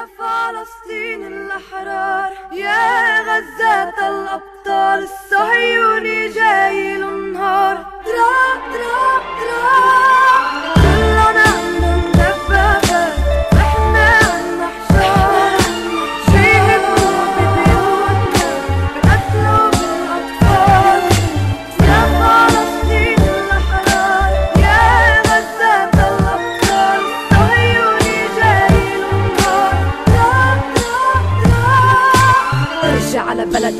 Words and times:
يا 0.00 0.06
فلسطين 0.18 1.26
الأحرار. 1.26 2.32
يا 2.52 3.20
غزة 3.20 4.08
الأبطال 4.08 5.02
الصهيوني 5.02 6.28
جاي 6.28 6.96
النهار 6.96 7.76
تراب 8.04 8.60
تراب 8.72 9.22
تراب 9.40 10.79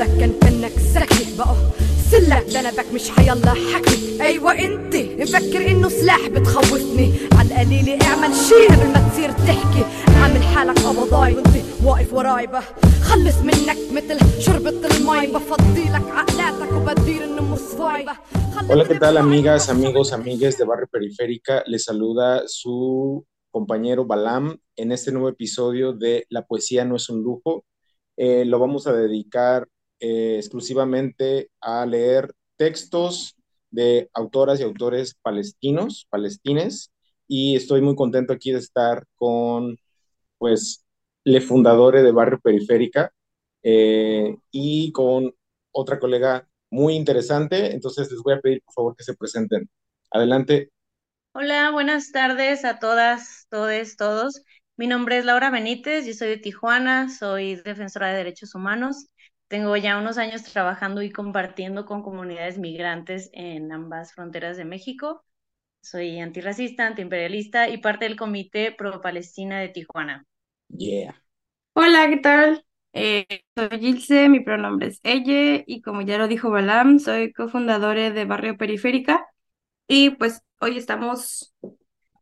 بلدك 0.00 0.18
كان 0.18 0.32
كانك 0.40 0.72
سكت 0.78 1.38
بقى 1.38 1.54
سلك 2.10 2.46
ذنبك 2.48 2.92
مش 2.94 3.10
حيلا 3.10 3.50
حكي 3.54 4.22
ايوه 4.22 4.52
انت 4.52 4.96
مفكر 4.96 5.70
انه 5.70 5.88
سلاح 5.88 6.28
بتخوفني 6.28 7.12
على 7.32 7.48
القليلة 7.48 8.06
اعمل 8.06 8.34
شي 8.34 8.66
قبل 8.66 8.86
ما 8.92 9.08
تصير 9.08 9.30
تحكي 9.30 9.84
عامل 10.22 10.42
حالك 10.42 10.78
قبضاي 10.78 11.34
وانت 11.34 11.56
واقف 11.84 12.12
وراي 12.14 12.46
بقى 12.46 12.62
خلص 13.02 13.38
منك 13.38 13.76
مثل 13.92 14.40
شربة 14.42 14.70
المي 14.70 15.26
بفضي 15.26 15.84
لك 15.84 16.10
عقلاتك 16.10 16.72
وبدير 16.72 17.24
انه 17.24 17.42
مصفاي 17.52 18.04
بقى. 18.04 18.16
خلص 18.56 18.70
Hola, 18.70 18.84
¿qué 18.88 18.98
tal 18.98 19.14
نفسك 19.14 19.24
amigas, 19.24 19.68
amigos, 19.68 20.12
amigues 20.12 20.56
de 20.58 20.64
Barrio 20.64 20.86
Periférica? 20.90 21.62
Les 21.66 21.84
saluda 21.84 22.42
su 22.46 23.24
compañero 23.50 24.04
Balam 24.06 24.56
en 24.76 24.92
este 24.92 25.12
nuevo 25.12 25.28
episodio 25.28 25.92
de 25.92 26.24
La 26.30 26.42
poesía 26.46 26.84
no 26.84 26.96
es 26.96 27.08
un 27.10 27.22
lujo. 27.22 27.64
Eh, 28.18 28.44
lo 28.46 28.58
vamos 28.58 28.86
a 28.86 28.92
dedicar 28.94 29.68
eh, 30.01 30.35
exclusivamente 30.37 31.49
a 31.61 31.85
leer 31.85 32.33
textos 32.57 33.35
de 33.69 34.09
autoras 34.13 34.59
y 34.59 34.63
autores 34.63 35.15
palestinos, 35.21 36.07
palestines, 36.09 36.91
y 37.27 37.55
estoy 37.55 37.81
muy 37.81 37.95
contento 37.95 38.33
aquí 38.33 38.51
de 38.51 38.59
estar 38.59 39.05
con, 39.15 39.77
pues, 40.37 40.85
le 41.23 41.39
fundadores 41.39 42.03
de 42.03 42.11
Barrio 42.11 42.39
Periférica 42.41 43.13
eh, 43.63 44.35
y 44.51 44.91
con 44.91 45.33
otra 45.71 45.99
colega 45.99 46.47
muy 46.69 46.95
interesante. 46.95 47.73
Entonces 47.73 48.11
les 48.11 48.21
voy 48.21 48.33
a 48.33 48.41
pedir 48.41 48.61
por 48.63 48.73
favor 48.73 48.95
que 48.97 49.03
se 49.03 49.15
presenten. 49.15 49.69
Adelante. 50.11 50.71
Hola, 51.33 51.71
buenas 51.71 52.11
tardes 52.11 52.65
a 52.65 52.79
todas, 52.79 53.47
todes, 53.49 53.95
todos. 53.95 54.43
Mi 54.75 54.87
nombre 54.87 55.17
es 55.17 55.25
Laura 55.25 55.49
Benítez, 55.51 56.05
yo 56.05 56.13
soy 56.13 56.29
de 56.29 56.37
Tijuana, 56.37 57.09
soy 57.09 57.55
defensora 57.55 58.09
de 58.09 58.17
derechos 58.17 58.55
humanos. 58.55 59.07
Tengo 59.51 59.75
ya 59.75 59.97
unos 59.97 60.17
años 60.17 60.43
trabajando 60.43 61.01
y 61.01 61.11
compartiendo 61.11 61.85
con 61.85 62.03
comunidades 62.03 62.57
migrantes 62.57 63.29
en 63.33 63.73
ambas 63.73 64.13
fronteras 64.13 64.55
de 64.55 64.63
México. 64.63 65.25
Soy 65.81 66.21
antirracista, 66.21 66.87
antiimperialista 66.87 67.67
y 67.67 67.79
parte 67.79 68.05
del 68.05 68.15
Comité 68.15 68.71
Pro 68.71 69.01
Palestina 69.01 69.59
de 69.59 69.67
Tijuana. 69.67 70.25
Yeah. 70.69 71.21
Hola, 71.73 72.07
¿qué 72.09 72.15
tal? 72.15 72.65
Eh, 72.93 73.27
soy 73.53 73.77
Gilce, 73.77 74.29
mi 74.29 74.39
pronombre 74.39 74.87
es 74.87 75.01
ella 75.03 75.61
y 75.67 75.81
como 75.81 76.01
ya 76.01 76.17
lo 76.17 76.29
dijo 76.29 76.49
Balam, 76.49 76.99
soy 76.99 77.33
cofundadora 77.33 78.09
de 78.09 78.23
Barrio 78.23 78.55
Periférica 78.55 79.27
y 79.85 80.11
pues 80.11 80.43
hoy 80.61 80.77
estamos 80.77 81.53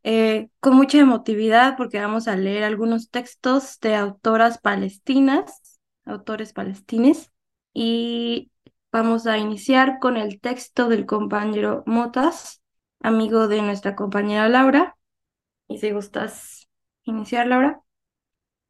eh, 0.01 0.47
con 0.59 0.75
mucha 0.75 0.97
emotividad 0.97 1.77
porque 1.77 1.99
vamos 1.99 2.27
a 2.27 2.35
leer 2.35 2.63
algunos 2.63 3.11
textos 3.11 3.79
de 3.81 3.93
autoras 3.93 4.57
palestinas, 4.57 5.68
autores 6.09 6.53
palestines 6.53 7.31
y 7.73 8.51
vamos 8.91 9.27
a 9.27 9.37
iniciar 9.37 9.99
con 9.99 10.17
el 10.17 10.39
texto 10.41 10.89
del 10.89 11.05
compañero 11.05 11.83
Motas, 11.85 12.61
amigo 13.01 13.47
de 13.47 13.61
nuestra 13.61 13.95
compañera 13.95 14.49
Laura. 14.49 14.97
Y 15.67 15.77
si 15.79 15.91
gustas 15.91 16.69
iniciar, 17.03 17.47
Laura. 17.47 17.81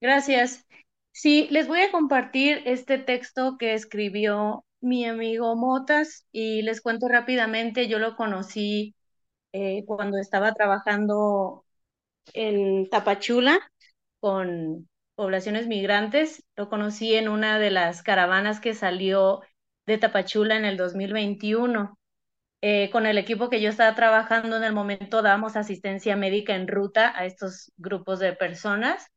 Gracias. 0.01 0.65
Sí, 1.11 1.47
les 1.51 1.67
voy 1.67 1.81
a 1.81 1.91
compartir 1.91 2.61
este 2.65 2.97
texto 2.97 3.57
que 3.57 3.73
escribió 3.73 4.65
mi 4.81 5.05
amigo 5.05 5.55
Motas 5.55 6.25
y 6.31 6.61
les 6.61 6.81
cuento 6.81 7.07
rápidamente, 7.09 7.87
yo 7.89 7.99
lo 7.99 8.15
conocí 8.15 8.95
eh, 9.53 9.83
cuando 9.87 10.17
estaba 10.17 10.53
trabajando 10.53 11.65
en 12.33 12.89
Tapachula 12.89 13.59
con 14.19 14.88
poblaciones 15.19 15.67
migrantes. 15.67 16.45
Lo 16.55 16.69
conocí 16.69 17.13
en 17.13 17.27
una 17.27 17.59
de 17.59 17.71
las 17.71 18.03
caravanas 18.03 18.61
que 18.61 18.73
salió 18.73 19.41
de 19.85 19.97
Tapachula 19.97 20.55
en 20.55 20.63
el 20.63 20.77
2021. 20.77 21.99
Eh, 22.61 22.89
con 22.89 23.05
el 23.05 23.17
equipo 23.17 23.49
que 23.49 23.59
yo 23.59 23.69
estaba 23.69 23.93
trabajando 23.95 24.55
en 24.55 24.63
el 24.63 24.71
momento 24.71 25.21
dábamos 25.21 25.57
asistencia 25.57 26.15
médica 26.15 26.55
en 26.55 26.69
ruta 26.69 27.11
a 27.17 27.25
estos 27.25 27.69
grupos 27.75 28.19
de 28.19 28.31
personas. 28.31 29.07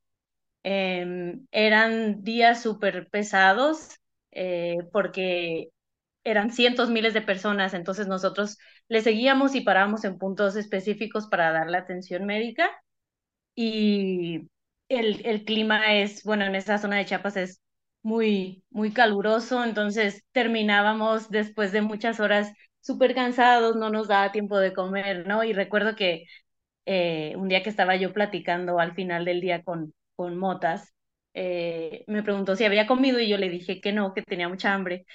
Em, 0.65 1.47
eran 1.53 2.25
días 2.25 2.61
súper 2.61 3.09
pesados 3.09 3.91
eh, 4.33 4.79
porque 4.93 5.69
eran 6.25 6.51
cientos, 6.51 6.91
miles 6.91 7.15
de 7.15 7.23
personas, 7.23 7.75
entonces 7.75 8.09
nosotros 8.09 8.59
le 8.89 9.03
seguíamos 9.03 9.55
y 9.55 9.61
parábamos 9.61 10.05
en 10.05 10.19
puntos 10.19 10.57
específicos 10.57 11.29
para 11.29 11.53
dar 11.53 11.71
la 11.71 11.79
atención 11.79 12.27
médica 12.27 12.69
y 13.55 14.49
el, 14.95 15.25
el 15.27 15.45
clima 15.45 15.95
es, 15.95 16.23
bueno, 16.25 16.45
en 16.45 16.55
esa 16.55 16.79
zona 16.79 16.97
de 16.99 17.07
Chiapas 17.07 17.37
es 17.37 17.61
muy, 18.03 18.65
muy 18.71 18.93
caluroso, 18.93 19.65
entonces 19.65 20.25
terminábamos 20.33 21.31
después 21.31 21.73
de 21.73 21.83
muchas 21.83 22.21
horas 22.21 22.53
súper 22.81 23.15
cansados, 23.15 23.77
no 23.77 23.91
nos 23.91 24.09
daba 24.09 24.33
tiempo 24.33 24.59
de 24.59 24.73
comer, 24.73 25.27
¿no? 25.27 25.45
Y 25.45 25.53
recuerdo 25.53 25.95
que 25.97 26.25
eh, 26.87 27.35
un 27.37 27.49
día 27.49 27.63
que 27.63 27.71
estaba 27.71 27.97
yo 27.97 28.13
platicando 28.13 28.79
al 28.81 28.95
final 28.95 29.25
del 29.25 29.41
día 29.41 29.63
con, 29.65 29.95
con 30.17 30.37
Motas, 30.39 30.95
eh, 31.35 32.05
me 32.09 32.23
preguntó 32.23 32.57
si 32.57 32.65
había 32.65 32.87
comido 32.87 33.21
y 33.21 33.29
yo 33.29 33.39
le 33.39 33.49
dije 33.51 33.81
que 33.81 33.93
no, 33.93 34.15
que 34.15 34.23
tenía 34.23 34.49
mucha 34.49 34.75
hambre. 34.75 35.07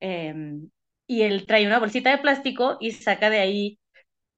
Em, 0.00 0.70
y 1.06 1.22
él 1.22 1.46
trae 1.46 1.66
una 1.66 1.78
bolsita 1.78 2.10
de 2.10 2.18
plástico 2.18 2.76
y 2.80 2.92
saca 2.92 3.30
de 3.30 3.40
ahí 3.40 3.78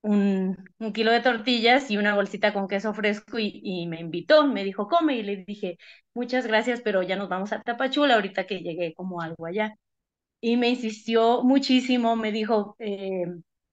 un, 0.03 0.57
kilo 0.95 1.13
de 1.13 1.21
tortillas 1.21 1.91
y 1.91 1.99
una 1.99 2.15
bolsita 2.15 2.53
con 2.53 2.69
queso 2.69 2.95
fresco 2.95 3.39
y, 3.39 3.61
y, 3.63 3.87
me 3.87 4.01
invitó, 4.01 4.47
me 4.47 4.65
dijo, 4.65 4.89
come, 4.89 5.17
y 5.17 5.23
le 5.23 5.45
dije, 5.45 5.79
muchas 6.15 6.47
gracias, 6.47 6.81
pero 6.83 7.03
ya 7.03 7.17
nos 7.17 7.29
vamos 7.29 7.53
a 7.53 7.63
Tapachula 7.63 8.15
ahorita 8.15 8.47
que 8.47 8.61
llegué 8.61 8.95
como 8.95 9.21
algo 9.21 9.47
allá. 9.47 9.75
Y 10.41 10.57
me 10.57 10.71
insistió 10.71 11.43
muchísimo, 11.45 12.17
me 12.17 12.33
dijo, 12.33 12.77
eh, 12.79 13.27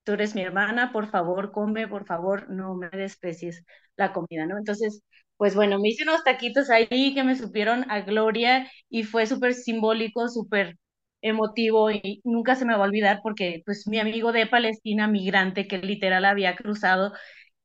tú 0.03 0.13
eres 0.13 0.35
mi 0.35 0.41
hermana, 0.41 0.91
por 0.91 1.09
favor, 1.09 1.51
come, 1.51 1.87
por 1.87 2.05
favor, 2.05 2.49
no 2.49 2.75
me 2.75 2.89
desprecies 2.89 3.63
la 3.95 4.13
comida, 4.13 4.45
¿no? 4.45 4.57
Entonces, 4.57 5.03
pues 5.37 5.55
bueno, 5.55 5.79
me 5.79 5.89
hice 5.89 6.03
unos 6.03 6.23
taquitos 6.23 6.69
ahí 6.69 7.13
que 7.13 7.23
me 7.23 7.35
supieron 7.35 7.89
a 7.91 8.01
gloria 8.01 8.69
y 8.89 9.03
fue 9.03 9.25
súper 9.27 9.53
simbólico, 9.53 10.27
súper 10.29 10.77
emotivo 11.21 11.91
y 11.91 12.21
nunca 12.23 12.55
se 12.55 12.65
me 12.65 12.75
va 12.75 12.83
a 12.85 12.87
olvidar 12.87 13.19
porque 13.23 13.61
pues 13.65 13.87
mi 13.87 13.99
amigo 13.99 14.31
de 14.31 14.47
Palestina, 14.47 15.07
migrante, 15.07 15.67
que 15.67 15.77
literal 15.79 16.25
había 16.25 16.55
cruzado 16.55 17.13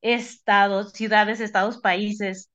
estados, 0.02 0.92
ciudades, 0.92 1.40
estados, 1.40 1.78
países, 1.80 2.50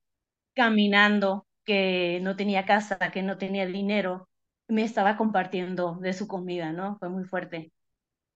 caminando, 0.54 1.46
que 1.64 2.20
no 2.22 2.36
tenía 2.36 2.66
casa, 2.66 2.98
que 3.12 3.22
no 3.22 3.38
tenía 3.38 3.66
dinero, 3.66 4.28
me 4.68 4.82
estaba 4.84 5.16
compartiendo 5.16 5.96
de 6.00 6.12
su 6.14 6.28
comida, 6.28 6.72
¿no? 6.72 6.98
Fue 6.98 7.08
muy 7.10 7.24
fuerte. 7.24 7.72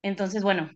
Entonces, 0.03 0.43
bueno, 0.45 0.71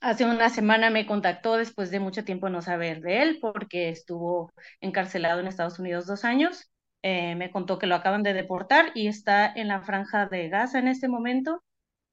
hace 0.00 0.26
una 0.26 0.50
semana 0.50 0.90
me 0.90 1.06
contactó 1.06 1.56
después 1.58 1.92
de 1.92 2.00
mucho 2.00 2.24
tiempo 2.24 2.50
no 2.50 2.62
saber 2.62 3.02
de 3.02 3.22
él 3.22 3.38
porque 3.42 3.90
estuvo 3.90 4.52
encarcelado 4.82 5.40
en 5.40 5.48
Estados 5.48 5.80
Unidos 5.80 6.06
dos 6.08 6.24
años 6.26 6.71
eh, 7.02 7.34
me 7.36 7.50
contó 7.50 7.78
que 7.78 7.86
lo 7.86 7.94
acaban 7.96 8.22
de 8.22 8.32
deportar 8.34 8.92
y 8.94 9.08
está 9.08 9.52
en 9.54 9.68
la 9.68 9.82
franja 9.82 10.26
de 10.26 10.48
Gaza 10.48 10.78
en 10.78 10.88
este 10.88 11.08
momento. 11.08 11.62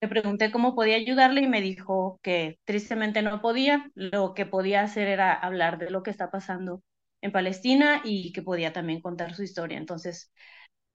Le 0.02 0.08
pregunté 0.08 0.52
cómo 0.52 0.76
podía 0.76 0.96
ayudarle 0.96 1.42
y 1.42 1.48
me 1.48 1.62
dijo 1.62 2.20
que 2.24 2.60
tristemente 2.66 3.22
no 3.22 3.42
podía. 3.42 3.92
Lo 3.96 4.34
que 4.34 4.46
podía 4.46 4.82
hacer 4.82 5.08
era 5.08 5.34
hablar 5.34 5.78
de 5.78 5.92
lo 5.92 6.04
que 6.04 6.12
está 6.12 6.32
pasando 6.32 6.82
en 7.22 7.32
Palestina 7.32 8.02
y 8.06 8.32
que 8.34 8.42
podía 8.42 8.74
también 8.74 9.02
contar 9.02 9.36
su 9.36 9.44
historia. 9.44 9.78
Entonces, 9.78 10.32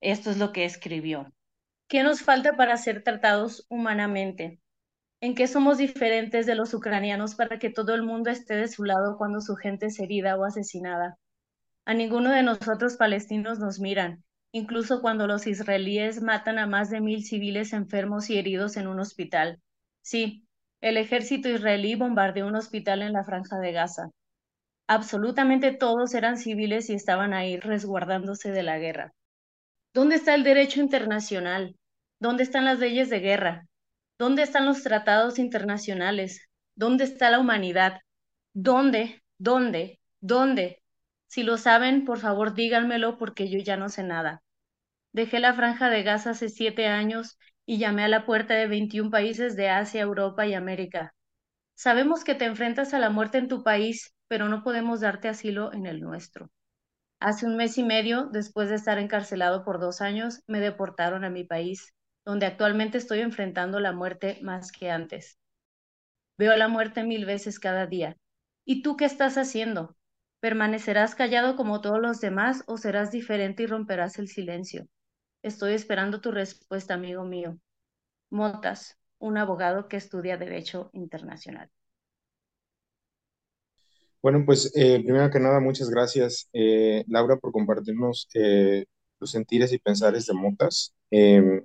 esto 0.00 0.30
es 0.30 0.38
lo 0.38 0.52
que 0.52 0.64
escribió. 0.64 1.32
¿Qué 1.88 2.02
nos 2.02 2.22
falta 2.22 2.56
para 2.56 2.76
ser 2.76 3.02
tratados 3.02 3.66
humanamente? 3.70 4.60
¿En 5.20 5.34
qué 5.34 5.48
somos 5.48 5.78
diferentes 5.78 6.46
de 6.46 6.54
los 6.54 6.74
ucranianos 6.74 7.34
para 7.34 7.58
que 7.58 7.70
todo 7.70 7.94
el 7.94 8.02
mundo 8.02 8.30
esté 8.30 8.56
de 8.56 8.68
su 8.68 8.84
lado 8.84 9.16
cuando 9.18 9.40
su 9.40 9.56
gente 9.56 9.86
es 9.86 9.98
herida 10.00 10.36
o 10.36 10.44
asesinada? 10.44 11.18
A 11.86 11.94
ninguno 11.94 12.30
de 12.30 12.42
nosotros 12.42 12.96
palestinos 12.96 13.58
nos 13.58 13.78
miran, 13.78 14.24
incluso 14.52 15.02
cuando 15.02 15.26
los 15.26 15.46
israelíes 15.46 16.22
matan 16.22 16.58
a 16.58 16.66
más 16.66 16.88
de 16.90 17.00
mil 17.00 17.24
civiles 17.24 17.72
enfermos 17.72 18.30
y 18.30 18.38
heridos 18.38 18.76
en 18.76 18.86
un 18.86 19.00
hospital. 19.00 19.60
Sí, 20.00 20.46
el 20.80 20.96
ejército 20.96 21.48
israelí 21.48 21.94
bombardeó 21.94 22.46
un 22.46 22.56
hospital 22.56 23.02
en 23.02 23.12
la 23.12 23.24
franja 23.24 23.58
de 23.58 23.72
Gaza. 23.72 24.10
Absolutamente 24.86 25.72
todos 25.72 26.14
eran 26.14 26.38
civiles 26.38 26.90
y 26.90 26.94
estaban 26.94 27.34
ahí 27.34 27.58
resguardándose 27.58 28.50
de 28.50 28.62
la 28.62 28.78
guerra. 28.78 29.12
¿Dónde 29.94 30.16
está 30.16 30.34
el 30.34 30.44
derecho 30.44 30.80
internacional? 30.80 31.76
¿Dónde 32.20 32.44
están 32.44 32.64
las 32.64 32.78
leyes 32.78 33.10
de 33.10 33.20
guerra? 33.20 33.66
¿Dónde 34.18 34.42
están 34.42 34.66
los 34.66 34.82
tratados 34.82 35.38
internacionales? 35.38 36.48
¿Dónde 36.76 37.04
está 37.04 37.30
la 37.30 37.40
humanidad? 37.40 38.00
¿Dónde? 38.54 39.22
¿Dónde? 39.38 40.00
¿Dónde? 40.20 40.83
Si 41.34 41.42
lo 41.42 41.56
saben, 41.58 42.04
por 42.04 42.20
favor 42.20 42.54
díganmelo 42.54 43.18
porque 43.18 43.50
yo 43.50 43.58
ya 43.58 43.76
no 43.76 43.88
sé 43.88 44.04
nada. 44.04 44.44
Dejé 45.12 45.40
la 45.40 45.54
franja 45.54 45.90
de 45.90 46.04
Gaza 46.04 46.30
hace 46.30 46.48
siete 46.48 46.86
años 46.86 47.38
y 47.66 47.78
llamé 47.78 48.04
a 48.04 48.08
la 48.08 48.24
puerta 48.24 48.54
de 48.54 48.68
21 48.68 49.10
países 49.10 49.56
de 49.56 49.68
Asia, 49.68 50.02
Europa 50.02 50.46
y 50.46 50.54
América. 50.54 51.12
Sabemos 51.74 52.24
que 52.24 52.36
te 52.36 52.46
enfrentas 52.46 52.94
a 52.94 53.00
la 53.00 53.10
muerte 53.10 53.38
en 53.38 53.48
tu 53.48 53.64
país, 53.64 54.14
pero 54.28 54.48
no 54.48 54.62
podemos 54.62 55.00
darte 55.00 55.28
asilo 55.28 55.72
en 55.72 55.86
el 55.86 56.02
nuestro. 56.02 56.50
Hace 57.20 57.46
un 57.46 57.56
mes 57.56 57.78
y 57.78 57.84
medio, 57.84 58.26
después 58.32 58.70
de 58.70 58.76
estar 58.76 58.98
encarcelado 58.98 59.64
por 59.64 59.80
dos 59.80 60.02
años, 60.02 60.42
me 60.46 60.60
deportaron 60.60 61.24
a 61.24 61.30
mi 61.30 61.44
país, 61.44 61.94
donde 62.24 62.46
actualmente 62.46 62.98
estoy 62.98 63.20
enfrentando 63.20 63.80
la 63.80 63.92
muerte 63.92 64.38
más 64.42 64.72
que 64.72 64.90
antes. 64.90 65.38
Veo 66.38 66.56
la 66.56 66.68
muerte 66.68 67.04
mil 67.04 67.24
veces 67.26 67.58
cada 67.58 67.86
día. 67.86 68.16
¿Y 68.64 68.82
tú 68.82 68.96
qué 68.96 69.04
estás 69.06 69.36
haciendo? 69.36 69.96
¿Permanecerás 70.44 71.14
callado 71.14 71.56
como 71.56 71.80
todos 71.80 71.98
los 72.02 72.20
demás 72.20 72.64
o 72.66 72.76
serás 72.76 73.10
diferente 73.10 73.62
y 73.62 73.66
romperás 73.66 74.18
el 74.18 74.28
silencio? 74.28 74.86
Estoy 75.42 75.72
esperando 75.72 76.20
tu 76.20 76.32
respuesta, 76.32 76.92
amigo 76.92 77.24
mío. 77.24 77.56
Motas, 78.28 78.98
un 79.18 79.38
abogado 79.38 79.88
que 79.88 79.96
estudia 79.96 80.36
Derecho 80.36 80.90
Internacional. 80.92 81.70
Bueno, 84.20 84.42
pues 84.44 84.70
eh, 84.76 85.02
primero 85.02 85.30
que 85.30 85.40
nada, 85.40 85.60
muchas 85.60 85.88
gracias, 85.88 86.50
eh, 86.52 87.06
Laura, 87.08 87.38
por 87.38 87.50
compartirnos 87.50 88.28
eh, 88.34 88.84
los 89.20 89.30
sentires 89.30 89.72
y 89.72 89.78
pensares 89.78 90.26
de 90.26 90.34
Motas. 90.34 90.94
Em, 91.10 91.64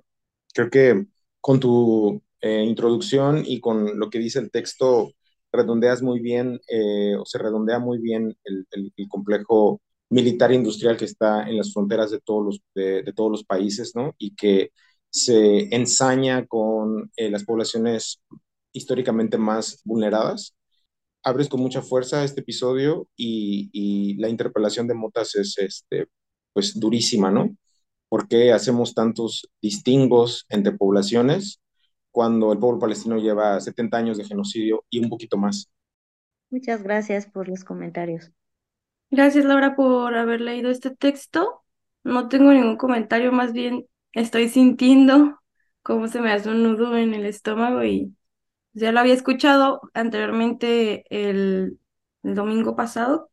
creo 0.54 0.70
que 0.70 1.06
con 1.42 1.60
tu 1.60 2.22
introducción 2.40 3.42
y 3.44 3.60
con 3.60 3.98
lo 3.98 4.08
que 4.08 4.18
dice 4.18 4.38
el 4.38 4.50
texto, 4.50 5.12
redondeas 5.52 6.02
muy 6.02 6.20
bien, 6.20 6.60
o 7.18 7.24
se 7.26 7.38
redondea 7.38 7.78
muy 7.78 7.98
bien 7.98 8.36
el, 8.44 8.66
el, 8.70 9.08
complejo 9.08 9.80
militar 10.10 10.52
industrial 10.52 10.96
que 10.96 11.04
está 11.06 11.48
en 11.48 11.56
las 11.56 11.72
fronteras 11.72 12.10
de 12.10 12.20
todos 12.20 12.44
los, 12.44 12.60
de, 12.74 13.02
de 13.02 13.12
todos 13.12 13.30
los 13.30 13.44
países, 13.44 13.92
¿no? 13.94 14.14
Y 14.18 14.34
que 14.34 14.70
se 15.10 15.74
ensaña 15.74 16.46
con 16.46 17.10
las 17.16 17.44
poblaciones 17.44 18.20
históricamente 18.72 19.38
más 19.38 19.80
vulneradas 19.84 20.54
abres 21.22 21.48
con 21.48 21.60
mucha 21.60 21.82
fuerza 21.82 22.24
este 22.24 22.40
episodio 22.40 23.08
y, 23.16 24.16
la 24.18 24.28
interpelación 24.28 24.86
de 24.86 24.94
Motas 24.94 25.34
es 25.36 25.56
este, 25.58 26.06
pues 26.52 26.78
durísima, 26.78 27.30
¿no? 27.30 27.56
¿Por 28.08 28.28
qué 28.28 28.52
hacemos 28.52 28.94
tantos 28.94 29.48
distingos 29.62 30.46
entre 30.48 30.72
poblaciones 30.72 31.60
cuando 32.10 32.52
el 32.52 32.58
pueblo 32.58 32.78
palestino 32.78 33.18
lleva 33.18 33.60
70 33.60 33.96
años 33.96 34.18
de 34.18 34.24
genocidio 34.24 34.84
y 34.90 35.02
un 35.02 35.08
poquito 35.08 35.36
más? 35.36 35.70
Muchas 36.50 36.82
gracias 36.82 37.26
por 37.26 37.48
los 37.48 37.64
comentarios. 37.64 38.32
Gracias, 39.10 39.44
Laura, 39.44 39.76
por 39.76 40.14
haber 40.14 40.40
leído 40.40 40.70
este 40.70 40.90
texto. 40.90 41.64
No 42.02 42.28
tengo 42.28 42.52
ningún 42.52 42.76
comentario, 42.76 43.32
más 43.32 43.52
bien 43.52 43.86
estoy 44.12 44.48
sintiendo 44.48 45.40
cómo 45.82 46.08
se 46.08 46.20
me 46.20 46.32
hace 46.32 46.50
un 46.50 46.62
nudo 46.62 46.96
en 46.96 47.14
el 47.14 47.26
estómago 47.26 47.84
y 47.84 48.14
ya 48.72 48.92
lo 48.92 49.00
había 49.00 49.14
escuchado 49.14 49.80
anteriormente 49.94 51.04
el, 51.10 51.78
domingo 52.22 52.76
pasado, 52.76 53.30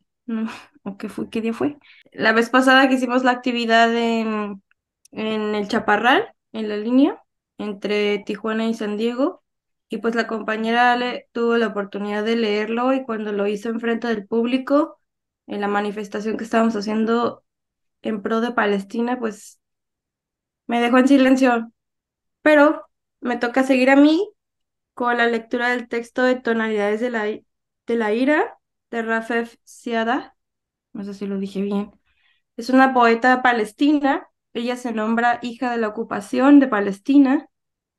¿o 0.83 0.97
qué 0.97 1.09
fue? 1.09 1.29
¿Qué 1.29 1.41
día 1.41 1.53
fue? 1.53 1.77
La 2.13 2.31
vez 2.31 2.49
pasada 2.49 2.87
que 2.87 2.95
hicimos 2.95 3.23
la 3.23 3.31
actividad 3.31 3.93
en, 3.93 4.63
en 5.11 5.55
el 5.55 5.67
Chaparral, 5.67 6.33
en 6.53 6.69
la 6.69 6.77
línea, 6.77 7.21
entre 7.57 8.19
Tijuana 8.19 8.67
y 8.67 8.73
San 8.73 8.97
Diego, 8.97 9.43
y 9.89 9.97
pues 9.99 10.15
la 10.15 10.27
compañera 10.27 10.97
tuvo 11.31 11.57
la 11.57 11.67
oportunidad 11.67 12.23
de 12.23 12.35
leerlo 12.35 12.93
y 12.93 13.03
cuando 13.05 13.31
lo 13.31 13.47
hizo 13.47 13.69
en 13.69 13.79
frente 13.79 14.07
del 14.07 14.27
público, 14.27 14.99
en 15.47 15.61
la 15.61 15.67
manifestación 15.67 16.37
que 16.37 16.43
estábamos 16.43 16.75
haciendo 16.75 17.43
en 18.01 18.21
pro 18.21 18.41
de 18.41 18.51
Palestina, 18.51 19.17
pues 19.19 19.59
me 20.67 20.81
dejó 20.81 20.97
en 20.99 21.07
silencio. 21.07 21.71
Pero 22.41 22.85
me 23.21 23.37
toca 23.37 23.63
seguir 23.63 23.89
a 23.89 23.95
mí 23.95 24.29
con 24.93 25.17
la 25.17 25.27
lectura 25.27 25.69
del 25.69 25.87
texto 25.87 26.23
de 26.23 26.35
Tonalidades 26.35 27.01
de 27.01 27.09
la, 27.09 27.25
de 27.25 27.43
la 27.87 28.13
Ira 28.13 28.59
de 28.91 29.01
Rafef 29.01 29.57
Siada. 29.63 30.35
No 30.93 31.03
sé 31.03 31.13
si 31.13 31.27
lo 31.27 31.37
dije 31.39 31.61
bien. 31.61 31.91
Es 32.57 32.69
una 32.69 32.93
poeta 32.93 33.41
palestina. 33.41 34.29
Ella 34.57 34.75
se 34.75 34.91
nombra 34.93 35.39
hija 35.41 35.71
de 35.71 35.77
la 35.77 35.87
ocupación 35.87 36.59
de 36.59 36.67
Palestina. 36.67 37.47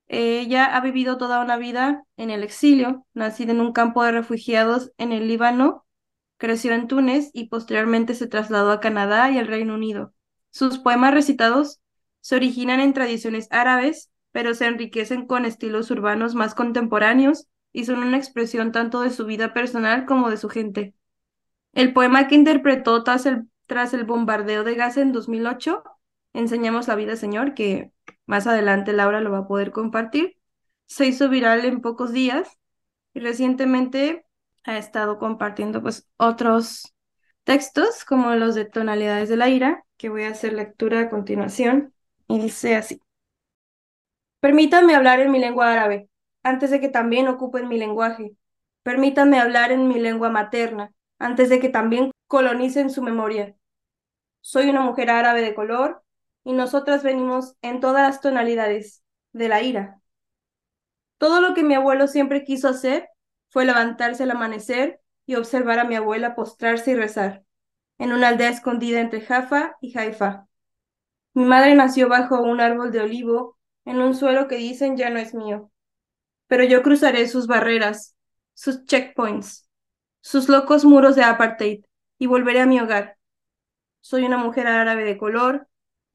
Ella 0.07 0.77
ha 0.77 0.81
vivido 0.81 1.19
toda 1.19 1.43
una 1.43 1.57
vida 1.57 2.05
en 2.17 2.31
el 2.31 2.43
exilio, 2.43 3.07
nacida 3.15 3.53
en 3.53 3.61
un 3.61 3.73
campo 3.73 4.03
de 4.05 4.13
refugiados 4.13 4.93
en 4.99 5.13
el 5.13 5.29
Líbano, 5.29 5.87
creció 6.37 6.73
en 6.73 6.87
Túnez 6.87 7.31
y 7.33 7.49
posteriormente 7.49 8.15
se 8.15 8.27
trasladó 8.27 8.73
a 8.73 8.81
Canadá 8.81 9.31
y 9.31 9.39
al 9.39 9.47
Reino 9.47 9.75
Unido. 9.75 10.15
Sus 10.51 10.79
poemas 10.79 11.15
recitados 11.15 11.81
se 12.21 12.37
originan 12.37 12.81
en 12.81 12.93
tradiciones 12.93 13.49
árabes 13.51 14.11
pero 14.33 14.55
se 14.55 14.67
enriquecen 14.67 15.27
con 15.27 15.45
estilos 15.45 15.91
urbanos 15.91 16.35
más 16.35 16.55
contemporáneos 16.55 17.49
y 17.73 17.85
son 17.85 17.99
una 17.99 18.17
expresión 18.17 18.73
tanto 18.73 19.01
de 19.01 19.11
su 19.11 19.27
vida 19.27 19.53
personal 19.53 20.07
como 20.07 20.31
de 20.31 20.37
su 20.37 20.49
gente. 20.49 20.95
El 21.73 21.93
poema 21.93 22.29
que 22.29 22.35
interpretó 22.35 23.03
tras 23.05 23.27
el, 23.27 23.49
tras 23.67 23.95
el 23.95 24.05
bombardeo 24.05 24.65
de 24.65 24.75
Gaza 24.75 25.01
en 25.01 25.13
2008, 25.13 25.83
Enseñamos 26.39 26.87
la 26.87 26.95
vida, 26.95 27.17
Señor, 27.17 27.53
que 27.53 27.91
más 28.25 28.47
adelante 28.47 28.93
Laura 28.93 29.21
lo 29.21 29.33
va 29.33 29.39
a 29.39 29.49
poder 29.49 29.73
compartir, 29.73 30.37
se 30.87 31.05
hizo 31.05 31.29
viral 31.29 31.65
en 31.65 31.81
pocos 31.81 32.13
días 32.13 32.61
y 33.13 33.19
recientemente 33.19 34.25
ha 34.63 34.79
estado 34.79 35.19
compartiendo 35.19 35.83
pues 35.83 36.09
otros 36.17 36.95
textos 37.43 38.05
como 38.05 38.37
los 38.37 38.55
de 38.55 38.67
tonalidades 38.67 39.29
de 39.29 39.37
la 39.37 39.49
ira, 39.49 39.85
que 39.97 40.11
voy 40.11 40.23
a 40.23 40.29
hacer 40.29 40.53
lectura 40.53 41.01
a 41.01 41.11
continuación, 41.11 41.93
y 42.29 42.39
dice 42.39 42.77
así. 42.77 43.03
Permítanme 44.39 44.95
hablar 44.95 45.19
en 45.19 45.33
mi 45.33 45.41
lengua 45.41 45.73
árabe, 45.73 46.09
antes 46.45 46.71
de 46.71 46.79
que 46.79 46.89
también 46.89 47.27
ocupen 47.27 47.67
mi 47.67 47.79
lenguaje. 47.79 48.37
Permítanme 48.85 49.41
hablar 49.41 49.73
en 49.73 49.89
mi 49.89 49.99
lengua 49.99 50.31
materna, 50.31 50.93
antes 51.19 51.49
de 51.49 51.59
que 51.59 51.69
también 51.69 52.13
colonicen 52.29 52.91
su 52.91 53.03
memoria. 53.03 53.57
Soy 54.41 54.71
una 54.71 54.83
mujer 54.83 55.11
árabe 55.11 55.43
de 55.43 55.53
color 55.53 56.05
y 56.49 56.55
nosotras 56.55 57.03
venimos 57.03 57.57
en 57.61 57.79
todas 57.79 58.09
las 58.09 58.23
tonalidades 58.23 59.03
de 59.35 59.51
la 59.51 59.63
ira. 59.63 60.01
Todo 61.19 61.43
lo 61.43 61.53
que 61.53 61.63
mi 61.63 61.75
abuelo 61.75 62.07
siempre 62.09 62.43
quiso 62.43 62.69
hacer 62.69 63.11
fue 63.51 63.67
levantarse 63.67 64.23
al 64.23 64.31
amanecer 64.31 65.03
y 65.27 65.35
observar 65.35 65.79
a 65.79 65.85
mi 65.85 65.95
abuela 65.95 66.35
postrarse 66.35 66.93
y 66.93 66.95
rezar, 66.95 67.45
en 67.99 68.15
una 68.15 68.29
aldea 68.29 68.49
escondida 68.49 68.99
entre 68.99 69.21
Jaffa 69.21 69.77
y 69.83 69.99
Haifa. 69.99 70.47
Mi 71.35 71.45
madre 71.45 71.75
nació 71.75 72.09
bajo 72.09 72.41
un 72.41 72.63
árbol 72.63 72.93
de 72.93 73.01
olivo 73.01 73.59
en 73.85 74.01
un 74.01 74.15
suelo 74.15 74.49
que 74.49 74.57
dicen 74.57 74.97
ya 74.97 75.11
no 75.11 75.19
es 75.19 75.35
mío. 75.35 75.71
Pero 76.47 76.65
yo 76.65 76.83
cruzaré 76.83 77.29
sus 77.29 77.47
barreras, 77.47 78.17
sus 78.55 78.87
checkpoints, 78.87 79.69
sus 80.23 80.49
locos 80.49 80.87
muros 80.87 81.15
de 81.15 81.25
apartheid 81.25 81.85
y 82.19 82.27
volveré 82.27 82.63
a 82.63 82.67
mi 82.67 82.81
hogar. 82.81 83.19
Soy 84.01 84.25
una 84.25 84.39
mujer 84.39 84.67
árabe 84.67 85.05
de 85.05 85.19
color 85.19 85.68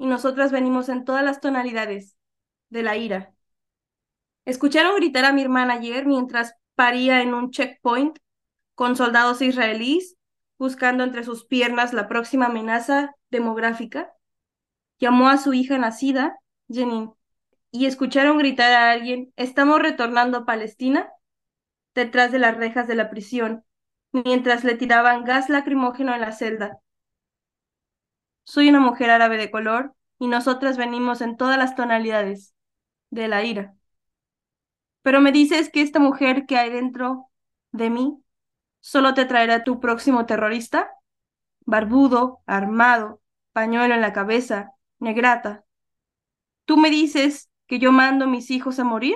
y 0.03 0.05
nosotras 0.05 0.51
venimos 0.51 0.89
en 0.89 1.05
todas 1.05 1.23
las 1.23 1.39
tonalidades 1.39 2.17
de 2.69 2.83
la 2.83 2.97
ira. 2.97 3.33
¿Escucharon 4.43 4.97
gritar 4.97 5.23
a 5.23 5.31
mi 5.31 5.41
hermana 5.41 5.75
ayer 5.75 6.05
mientras 6.05 6.55
paría 6.75 7.21
en 7.21 7.33
un 7.33 7.51
checkpoint 7.51 8.19
con 8.75 8.97
soldados 8.97 9.41
israelíes 9.41 10.17
buscando 10.57 11.05
entre 11.05 11.23
sus 11.23 11.45
piernas 11.45 11.93
la 11.93 12.09
próxima 12.09 12.47
amenaza 12.47 13.15
demográfica? 13.31 14.11
Llamó 14.99 15.29
a 15.29 15.37
su 15.37 15.53
hija 15.53 15.77
nacida, 15.77 16.37
Jenin, 16.67 17.13
y 17.71 17.85
escucharon 17.85 18.37
gritar 18.37 18.73
a 18.73 18.91
alguien, 18.91 19.31
estamos 19.37 19.81
retornando 19.81 20.39
a 20.39 20.45
Palestina, 20.45 21.13
detrás 21.95 22.33
de 22.33 22.39
las 22.39 22.57
rejas 22.57 22.89
de 22.89 22.95
la 22.95 23.09
prisión, 23.09 23.63
mientras 24.11 24.65
le 24.65 24.75
tiraban 24.75 25.23
gas 25.23 25.47
lacrimógeno 25.47 26.13
en 26.13 26.19
la 26.19 26.33
celda. 26.33 26.82
Soy 28.43 28.69
una 28.69 28.79
mujer 28.79 29.09
árabe 29.09 29.37
de 29.37 29.51
color 29.51 29.93
y 30.19 30.27
nosotras 30.27 30.77
venimos 30.77 31.21
en 31.21 31.37
todas 31.37 31.57
las 31.57 31.75
tonalidades 31.75 32.53
de 33.09 33.27
la 33.27 33.43
ira. 33.43 33.75
Pero 35.01 35.21
me 35.21 35.31
dices 35.31 35.69
que 35.69 35.81
esta 35.81 35.99
mujer 35.99 36.45
que 36.45 36.57
hay 36.57 36.69
dentro 36.69 37.29
de 37.71 37.89
mí 37.89 38.23
solo 38.79 39.13
te 39.13 39.25
traerá 39.25 39.63
tu 39.63 39.79
próximo 39.79 40.25
terrorista, 40.25 40.91
barbudo, 41.65 42.41
armado, 42.45 43.21
pañuelo 43.53 43.93
en 43.93 44.01
la 44.01 44.13
cabeza, 44.13 44.71
negrata. 44.99 45.63
Tú 46.65 46.77
me 46.77 46.89
dices 46.89 47.49
que 47.67 47.79
yo 47.79 47.91
mando 47.91 48.25
a 48.25 48.27
mis 48.27 48.51
hijos 48.51 48.79
a 48.79 48.83
morir? 48.83 49.15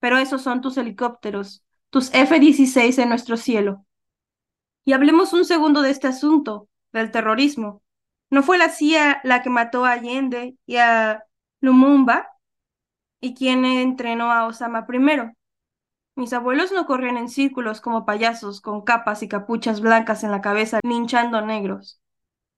Pero 0.00 0.18
esos 0.18 0.42
son 0.42 0.60
tus 0.60 0.76
helicópteros, 0.76 1.64
tus 1.90 2.12
F-16 2.12 2.98
en 2.98 3.08
nuestro 3.08 3.36
cielo. 3.36 3.86
Y 4.84 4.92
hablemos 4.92 5.32
un 5.32 5.44
segundo 5.44 5.80
de 5.80 5.90
este 5.90 6.08
asunto, 6.08 6.68
del 6.92 7.10
terrorismo. 7.10 7.82
¿No 8.30 8.42
fue 8.42 8.58
la 8.58 8.68
CIA 8.68 9.20
la 9.24 9.42
que 9.42 9.50
mató 9.50 9.84
a 9.84 9.92
Allende 9.92 10.56
y 10.66 10.76
a 10.76 11.24
Lumumba? 11.60 12.28
¿Y 13.20 13.34
quien 13.34 13.64
entrenó 13.64 14.32
a 14.32 14.46
Osama 14.46 14.86
primero? 14.86 15.32
Mis 16.16 16.32
abuelos 16.32 16.72
no 16.72 16.86
corrían 16.86 17.16
en 17.16 17.28
círculos 17.28 17.80
como 17.80 18.06
payasos 18.06 18.60
con 18.60 18.82
capas 18.82 19.22
y 19.22 19.28
capuchas 19.28 19.80
blancas 19.80 20.24
en 20.24 20.30
la 20.30 20.40
cabeza 20.40 20.80
linchando 20.84 21.40
negros. 21.40 22.00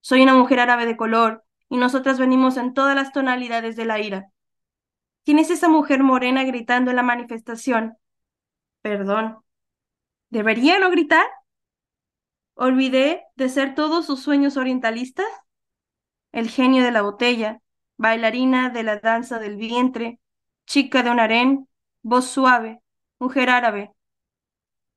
Soy 0.00 0.22
una 0.22 0.34
mujer 0.34 0.60
árabe 0.60 0.86
de 0.86 0.96
color 0.96 1.44
y 1.68 1.78
nosotras 1.78 2.18
venimos 2.18 2.56
en 2.58 2.74
todas 2.74 2.94
las 2.94 3.12
tonalidades 3.12 3.76
de 3.76 3.86
la 3.86 4.00
ira. 4.00 4.30
¿Quién 5.24 5.38
es 5.38 5.50
esa 5.50 5.68
mujer 5.68 6.02
morena 6.02 6.44
gritando 6.44 6.90
en 6.90 6.96
la 6.96 7.02
manifestación? 7.02 7.96
Perdón. 8.82 9.38
¿Debería 10.30 10.78
no 10.78 10.90
gritar? 10.90 11.26
¿Olvidé 12.54 13.22
de 13.36 13.48
ser 13.48 13.74
todos 13.74 14.06
sus 14.06 14.20
sueños 14.20 14.56
orientalistas? 14.56 15.26
El 16.36 16.50
genio 16.50 16.84
de 16.84 16.90
la 16.90 17.00
botella, 17.00 17.62
bailarina 17.96 18.68
de 18.68 18.82
la 18.82 18.98
danza 18.98 19.38
del 19.38 19.56
vientre, 19.56 20.20
chica 20.66 21.02
de 21.02 21.08
un 21.10 21.18
harén, 21.18 21.66
voz 22.02 22.26
suave, 22.26 22.82
mujer 23.18 23.48
árabe. 23.48 23.92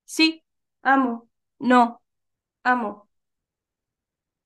Sí, 0.04 0.44
amo. 0.82 1.30
No, 1.58 2.02
amo. 2.62 3.08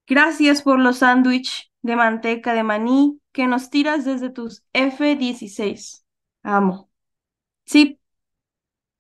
Gracias 0.07 0.63
por 0.63 0.79
los 0.79 0.99
sándwich 0.99 1.73
de 1.83 1.97
manteca 1.97 2.55
de 2.55 2.63
maní 2.63 3.21
que 3.33 3.49
nos 3.49 3.71
tiras 3.71 4.05
desde 4.05 4.31
tus 4.31 4.63
F-16. 4.73 6.05
Amo. 6.45 6.91
Sí, 7.67 7.99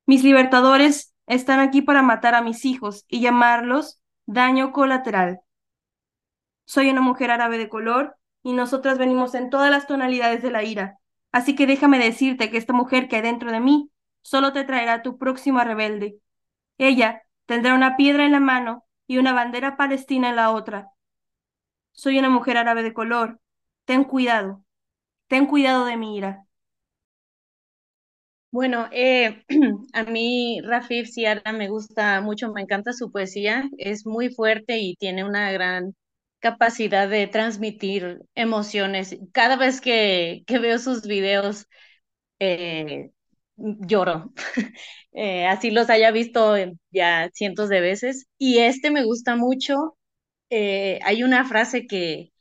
mis 0.04 0.24
libertadores 0.24 1.14
están 1.28 1.60
aquí 1.60 1.80
para 1.80 2.02
matar 2.02 2.34
a 2.34 2.42
mis 2.42 2.64
hijos 2.64 3.04
y 3.06 3.20
llamarlos 3.20 4.00
daño 4.26 4.72
colateral. 4.72 5.43
Soy 6.64 6.90
una 6.90 7.00
mujer 7.00 7.30
árabe 7.30 7.58
de 7.58 7.68
color 7.68 8.16
y 8.42 8.52
nosotras 8.52 8.98
venimos 8.98 9.34
en 9.34 9.50
todas 9.50 9.70
las 9.70 9.86
tonalidades 9.86 10.42
de 10.42 10.50
la 10.50 10.64
ira. 10.64 10.98
Así 11.32 11.54
que 11.56 11.66
déjame 11.66 11.98
decirte 11.98 12.50
que 12.50 12.58
esta 12.58 12.72
mujer 12.72 13.08
que 13.08 13.16
hay 13.16 13.22
dentro 13.22 13.50
de 13.52 13.60
mí 13.60 13.90
solo 14.22 14.52
te 14.52 14.64
traerá 14.64 15.02
tu 15.02 15.18
próxima 15.18 15.64
rebelde. 15.64 16.18
Ella 16.78 17.22
tendrá 17.46 17.74
una 17.74 17.96
piedra 17.96 18.24
en 18.26 18.32
la 18.32 18.40
mano 18.40 18.84
y 19.06 19.18
una 19.18 19.32
bandera 19.32 19.76
palestina 19.76 20.30
en 20.30 20.36
la 20.36 20.50
otra. 20.52 20.90
Soy 21.92 22.18
una 22.18 22.28
mujer 22.28 22.58
árabe 22.58 22.82
de 22.82 22.92
color. 22.92 23.40
Ten 23.86 24.04
cuidado. 24.04 24.62
Ten 25.28 25.46
cuidado 25.46 25.86
de 25.86 25.96
mi 25.96 26.16
ira. 26.16 26.46
Bueno, 28.50 28.88
eh, 28.92 29.42
a 29.92 30.04
mí 30.04 30.60
Rafif 30.62 31.08
Siara 31.10 31.52
me 31.52 31.68
gusta 31.68 32.20
mucho, 32.20 32.52
me 32.52 32.62
encanta 32.62 32.92
su 32.92 33.10
poesía, 33.10 33.68
es 33.78 34.06
muy 34.06 34.30
fuerte 34.32 34.78
y 34.78 34.94
tiene 34.96 35.24
una 35.24 35.50
gran 35.52 35.94
capacidad 36.44 37.08
de 37.08 37.26
transmitir 37.28 38.20
emociones. 38.34 39.16
Cada 39.32 39.56
vez 39.56 39.80
que, 39.80 40.44
que 40.46 40.58
veo 40.58 40.78
sus 40.78 41.02
videos, 41.06 41.66
eh, 42.40 43.10
lloro. 43.56 44.32
Eh, 45.16 45.46
así 45.46 45.70
los 45.70 45.90
haya 45.90 46.10
visto 46.10 46.56
ya 46.90 47.30
cientos 47.34 47.68
de 47.68 47.80
veces. 47.80 48.26
Y 48.38 48.58
este 48.60 48.90
me 48.90 49.04
gusta 49.04 49.36
mucho. 49.36 49.96
Eh, 50.50 51.00
hay 51.04 51.22
una 51.24 51.44
frase 51.46 51.86
que, 51.86 52.32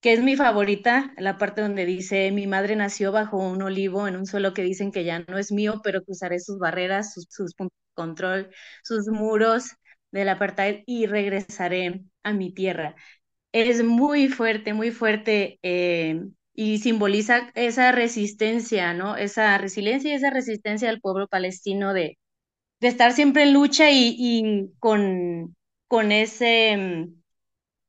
que 0.00 0.12
es 0.12 0.22
mi 0.22 0.36
favorita, 0.36 1.12
la 1.18 1.38
parte 1.38 1.62
donde 1.62 1.86
dice, 1.86 2.30
mi 2.32 2.46
madre 2.46 2.76
nació 2.76 3.12
bajo 3.12 3.38
un 3.38 3.62
olivo 3.62 4.08
en 4.08 4.16
un 4.16 4.26
suelo 4.26 4.52
que 4.54 4.62
dicen 4.62 4.92
que 4.92 5.04
ya 5.04 5.20
no 5.20 5.38
es 5.38 5.52
mío, 5.52 5.80
pero 5.84 6.02
cruzaré 6.04 6.40
sus 6.40 6.58
barreras, 6.58 7.14
sus, 7.14 7.26
sus 7.30 7.54
puntos 7.54 7.76
de 7.90 7.94
control, 7.94 8.50
sus 8.82 9.08
muros 9.08 9.70
del 10.10 10.28
apartheid 10.28 10.82
y 10.86 11.06
regresaré 11.06 12.02
a 12.22 12.32
mi 12.32 12.52
tierra. 12.54 12.96
Es 13.52 13.84
muy 13.84 14.28
fuerte, 14.28 14.72
muy 14.74 14.90
fuerte 14.90 15.58
eh, 15.62 16.22
y 16.54 16.78
simboliza 16.78 17.50
esa 17.54 17.92
resistencia, 17.92 18.94
¿no? 18.94 19.16
Esa 19.16 19.58
resiliencia 19.58 20.12
y 20.12 20.14
esa 20.14 20.30
resistencia 20.30 20.88
del 20.88 21.00
pueblo 21.00 21.28
palestino 21.28 21.92
de, 21.92 22.18
de 22.80 22.88
estar 22.88 23.12
siempre 23.12 23.44
en 23.44 23.54
lucha 23.54 23.90
y, 23.90 24.16
y 24.18 24.72
con, 24.80 25.56
con 25.88 26.12
ese... 26.12 27.08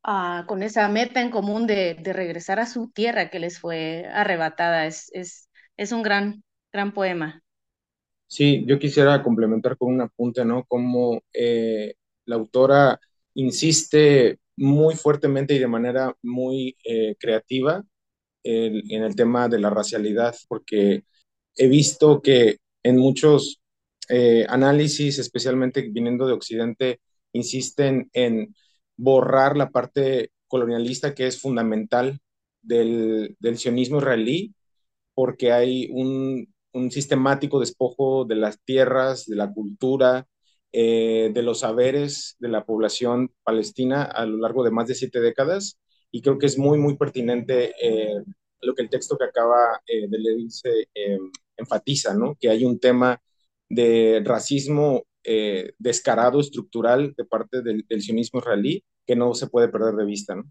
Uh, 0.06 0.46
con 0.48 0.64
esa 0.64 0.90
meta 0.90 1.22
en 1.22 1.32
común 1.32 1.68
de, 1.68 1.96
de, 1.96 2.14
regresar 2.14 2.60
a 2.60 2.66
su 2.66 2.90
tierra 2.92 3.30
que 3.30 3.40
les 3.40 3.60
fue 3.60 4.06
arrebatada. 4.14 4.86
Es, 4.86 5.10
es, 5.14 5.50
es 5.78 5.92
un 5.94 6.04
gran, 6.04 6.44
gran 6.74 6.94
poema. 6.94 7.42
Sí, 8.28 8.66
yo 8.68 8.80
quisiera 8.80 9.22
complementar 9.24 9.78
con 9.78 9.94
un 9.94 10.02
apunte, 10.02 10.44
¿no? 10.44 10.64
Como 10.66 11.22
eh, 11.34 11.96
la 12.26 12.36
autora 12.36 13.00
insiste 13.36 14.40
muy 14.58 14.96
fuertemente 14.96 15.54
y 15.56 15.60
de 15.60 15.68
manera 15.68 16.16
muy 16.22 16.78
eh, 16.84 17.16
creativa 17.20 17.84
en 18.46 19.04
el 19.04 19.16
tema 19.16 19.48
de 19.48 19.58
la 19.58 19.70
racialidad, 19.70 20.36
porque 20.50 21.06
he 21.56 21.68
visto 21.68 22.22
que 22.22 22.58
en 22.84 22.98
muchos 22.98 23.62
eh, 24.10 24.46
análisis, 24.50 25.18
especialmente 25.20 25.82
viniendo 25.90 26.28
de 26.28 26.34
Occidente, 26.34 27.00
insisten 27.32 28.10
en 28.14 28.54
borrar 28.98 29.58
la 29.58 29.70
parte 29.70 30.32
colonialista 30.48 31.16
que 31.16 31.28
es 31.28 31.42
fundamental 31.42 32.20
del, 32.62 33.36
del 33.40 33.58
sionismo 33.58 34.00
israelí, 34.00 34.54
porque 35.14 35.52
hay 35.52 35.90
un, 35.92 36.54
un, 36.74 36.92
sistemático 36.92 37.60
despojo 37.60 38.26
de 38.26 38.36
las 38.36 38.60
tierras, 38.64 39.26
de 39.26 39.36
la 39.36 39.52
cultura, 39.52 40.28
eh, 40.74 41.30
de 41.32 41.44
los 41.44 41.60
saberes 41.60 42.36
de 42.40 42.50
la 42.50 42.66
población 42.66 43.32
palestina 43.44 44.04
a 44.04 44.26
lo 44.26 44.38
largo 44.38 44.64
de 44.64 44.72
más 44.72 44.88
de 44.88 44.96
siete 44.96 45.22
décadas. 45.22 45.80
Y 46.12 46.22
creo 46.22 46.40
que 46.40 46.48
es 46.48 46.58
muy, 46.58 46.80
muy 46.80 46.98
pertinente 46.98 47.74
eh, 47.80 48.24
lo 48.62 48.74
que 48.74 48.82
el 48.82 48.90
texto 48.90 49.18
que 49.18 49.26
acaba 49.26 49.82
eh, 49.86 50.08
de 50.08 50.18
leerse 50.18 50.88
enfatiza, 51.58 52.16
¿no? 52.16 52.36
Que 52.40 52.50
hay 52.50 52.66
un 52.66 52.80
tema 52.80 53.22
de 53.70 54.22
racismo 54.26 55.04
descarado, 55.80 56.40
estructural 56.42 57.14
de 57.16 57.26
parte 57.26 57.62
del, 57.62 57.86
del, 57.88 58.02
sionismo 58.02 58.40
israelí 58.40 58.84
que 59.06 59.16
no 59.16 59.34
se 59.34 59.48
puede 59.48 59.70
perder 59.70 59.96
de 59.96 60.06
vista. 60.06 60.36
¿no? 60.36 60.44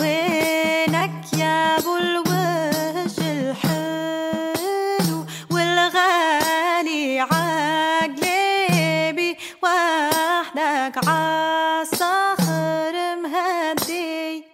وينك 0.00 1.32
يا 1.38 1.78
أبو 1.78 1.96
الوجه 1.96 3.50
الحلو 3.50 5.18
والغالي؟ 5.50 7.20
عقلبي 7.20 8.16
وحدك 9.62 11.08
عالصخر 11.08 12.94
مهدي 13.22 14.44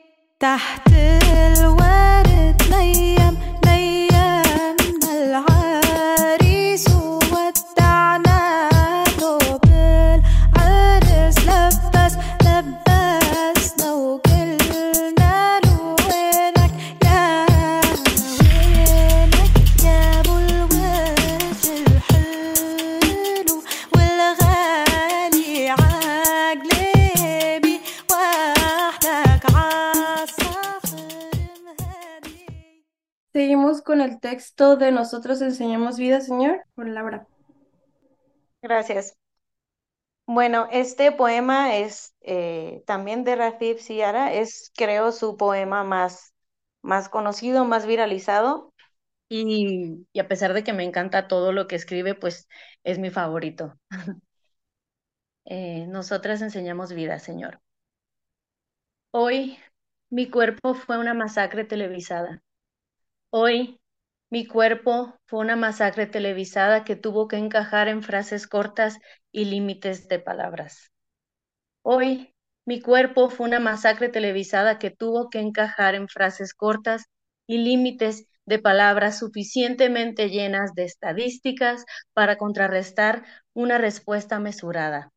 تحت 0.41 0.89
الورد 0.93 1.90
con 33.91 34.01
el 34.01 34.21
texto 34.21 34.77
de 34.77 34.93
Nosotros 34.93 35.43
enseñamos 35.43 35.99
vida, 35.99 36.21
Señor, 36.21 36.63
por 36.77 36.89
Laura. 36.89 37.27
Gracias. 38.63 39.17
Bueno, 40.27 40.69
este 40.71 41.11
poema 41.11 41.77
es 41.77 42.15
eh, 42.21 42.85
también 42.87 43.25
de 43.25 43.35
Rafif 43.35 43.81
Siara, 43.81 44.33
es 44.33 44.71
creo 44.77 45.11
su 45.11 45.37
poema 45.37 45.83
más, 45.83 46.33
más 46.83 47.09
conocido, 47.09 47.65
más 47.65 47.85
viralizado 47.85 48.73
y, 49.29 50.07
y 50.13 50.21
a 50.21 50.29
pesar 50.29 50.55
de 50.55 50.63
que 50.63 50.73
me 50.73 50.85
encanta 50.85 51.27
todo 51.27 51.51
lo 51.51 51.67
que 51.67 51.75
escribe, 51.75 52.15
pues 52.15 52.47
es 52.85 53.01
mi 53.01 53.11
favorito. 53.11 53.77
Eh, 55.47 55.87
nosotras 55.89 56.43
enseñamos 56.43 56.93
vida, 56.93 57.19
Señor. 57.19 57.61
Hoy 59.13 59.59
mi 60.11 60.31
cuerpo 60.31 60.75
fue 60.75 60.99
una 60.99 61.13
masacre 61.15 61.65
televisada. 61.65 62.43
Hoy 63.33 63.81
mi 64.31 64.47
cuerpo 64.47 65.17
fue 65.27 65.41
una 65.41 65.57
masacre 65.57 66.07
televisada 66.07 66.85
que 66.85 66.97
tuvo 66.97 67.29
que 67.29 67.37
encajar 67.37 67.89
en 67.89 68.03
frases 68.03 68.47
cortas 68.47 68.99
y 69.33 69.45
límites 69.47 70.09
de 70.09 70.19
palabras. 70.21 70.91
Hoy 71.83 72.35
mi 72.67 72.81
cuerpo 72.81 73.31
fue 73.31 73.47
una 73.49 73.61
masacre 73.61 74.09
televisada 74.09 74.79
que 74.79 74.91
tuvo 74.91 75.31
que 75.31 75.41
encajar 75.41 75.95
en 75.95 76.09
frases 76.09 76.55
cortas 76.55 77.05
y 77.47 77.59
límites 77.59 78.27
de 78.47 78.59
palabras 78.59 79.19
suficientemente 79.19 80.31
llenas 80.31 80.75
de 80.75 80.85
estadísticas 80.85 81.85
para 82.15 82.37
contrarrestar 82.37 83.25
una 83.55 83.79
respuesta 83.79 84.41
mesurada. 84.41 85.13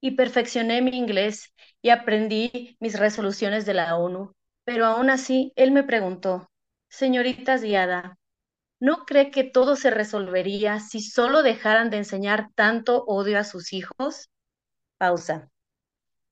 Y 0.00 0.12
perfeccioné 0.12 0.82
mi 0.82 0.96
inglés 0.96 1.52
y 1.82 1.90
aprendí 1.90 2.76
mis 2.80 2.98
resoluciones 2.98 3.66
de 3.66 3.74
la 3.74 3.96
ONU, 3.96 4.32
pero 4.64 4.86
aún 4.86 5.10
así 5.10 5.52
él 5.56 5.72
me 5.72 5.84
preguntó, 5.84 6.48
señorita 6.90 7.58
Ziada, 7.58 8.18
¿no 8.80 9.06
cree 9.06 9.30
que 9.30 9.44
todo 9.44 9.76
se 9.76 9.90
resolvería 9.90 10.80
si 10.80 11.00
solo 11.00 11.42
dejaran 11.42 11.90
de 11.90 11.98
enseñar 11.98 12.48
tanto 12.54 13.04
odio 13.06 13.38
a 13.38 13.44
sus 13.44 13.72
hijos? 13.72 14.30
Pausa. 14.98 15.50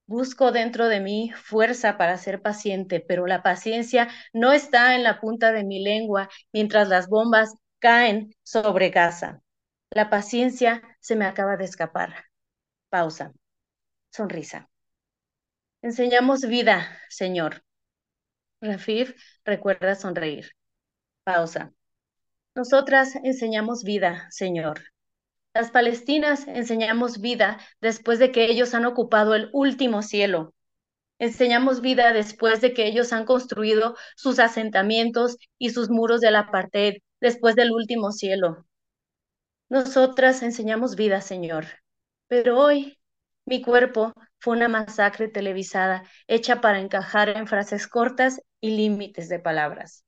Busco 0.06 0.52
dentro 0.52 0.88
de 0.88 1.00
mí 1.00 1.32
fuerza 1.36 1.98
para 1.98 2.16
ser 2.18 2.42
paciente, 2.42 3.00
pero 3.00 3.26
la 3.26 3.42
paciencia 3.42 4.08
no 4.32 4.52
está 4.52 4.94
en 4.96 5.04
la 5.04 5.20
punta 5.20 5.52
de 5.52 5.64
mi 5.64 5.82
lengua 5.82 6.30
mientras 6.52 6.88
las 6.88 7.08
bombas 7.08 7.54
caen 7.78 8.34
sobre 8.42 8.90
Gaza. 8.90 9.42
La 9.90 10.10
paciencia 10.10 10.82
se 11.00 11.16
me 11.16 11.26
acaba 11.26 11.56
de 11.56 11.64
escapar. 11.64 12.24
Pausa. 12.90 13.32
Sonrisa. 14.10 14.70
Enseñamos 15.82 16.42
vida, 16.42 16.88
Señor. 17.08 17.62
Rafif 18.60 19.14
recuerda 19.44 19.94
sonreír. 19.94 20.50
Pausa. 21.24 21.72
Nosotras 22.54 23.14
enseñamos 23.22 23.84
vida, 23.84 24.26
Señor. 24.30 24.80
Las 25.54 25.70
palestinas 25.70 26.46
enseñamos 26.48 27.20
vida 27.20 27.58
después 27.80 28.18
de 28.18 28.32
que 28.32 28.46
ellos 28.46 28.74
han 28.74 28.84
ocupado 28.84 29.34
el 29.34 29.48
último 29.52 30.02
cielo. 30.02 30.54
Enseñamos 31.18 31.80
vida 31.80 32.12
después 32.12 32.60
de 32.60 32.74
que 32.74 32.86
ellos 32.86 33.12
han 33.12 33.24
construido 33.24 33.96
sus 34.16 34.38
asentamientos 34.38 35.36
y 35.58 35.70
sus 35.70 35.90
muros 35.90 36.20
de 36.20 36.30
la 36.30 36.40
apartheid 36.40 36.98
después 37.20 37.56
del 37.56 37.72
último 37.72 38.12
cielo. 38.12 38.66
Nosotras 39.68 40.42
enseñamos 40.42 40.96
vida, 40.96 41.20
Señor. 41.20 41.66
Pero 42.28 42.58
hoy 42.58 42.98
mi 43.44 43.62
cuerpo 43.62 44.12
fue 44.38 44.56
una 44.56 44.68
masacre 44.68 45.28
televisada 45.28 46.04
hecha 46.26 46.60
para 46.60 46.80
encajar 46.80 47.30
en 47.30 47.46
frases 47.46 47.88
cortas 47.88 48.40
y 48.60 48.70
límites 48.76 49.28
de 49.28 49.38
palabras. 49.38 50.04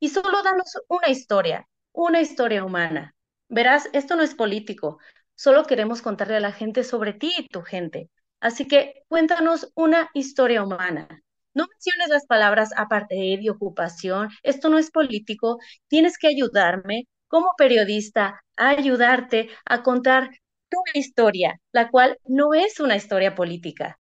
Y 0.00 0.08
solo 0.10 0.42
danos 0.42 0.78
una 0.88 1.08
historia, 1.08 1.68
una 1.92 2.20
historia 2.20 2.64
humana. 2.64 3.14
Verás, 3.48 3.88
esto 3.92 4.16
no 4.16 4.22
es 4.22 4.34
político, 4.34 4.98
solo 5.34 5.64
queremos 5.64 6.02
contarle 6.02 6.36
a 6.36 6.40
la 6.40 6.52
gente 6.52 6.84
sobre 6.84 7.12
ti 7.12 7.32
y 7.38 7.48
tu 7.48 7.62
gente. 7.62 8.10
Así 8.40 8.66
que 8.66 9.04
cuéntanos 9.08 9.70
una 9.74 10.10
historia 10.14 10.62
humana. 10.64 11.08
No 11.54 11.66
menciones 11.68 12.08
las 12.08 12.26
palabras 12.26 12.70
apartheid 12.76 13.40
y 13.40 13.48
ocupación, 13.50 14.30
esto 14.42 14.68
no 14.70 14.78
es 14.78 14.90
político, 14.90 15.58
tienes 15.88 16.18
que 16.18 16.28
ayudarme 16.28 17.06
como 17.28 17.52
periodista 17.56 18.42
a 18.56 18.70
ayudarte 18.70 19.48
a 19.64 19.82
contar 19.82 20.30
tu 20.70 20.78
historia, 20.94 21.60
la 21.72 21.90
cual 21.90 22.18
no 22.26 22.54
es 22.54 22.80
una 22.80 22.96
historia 22.96 23.34
política. 23.34 23.98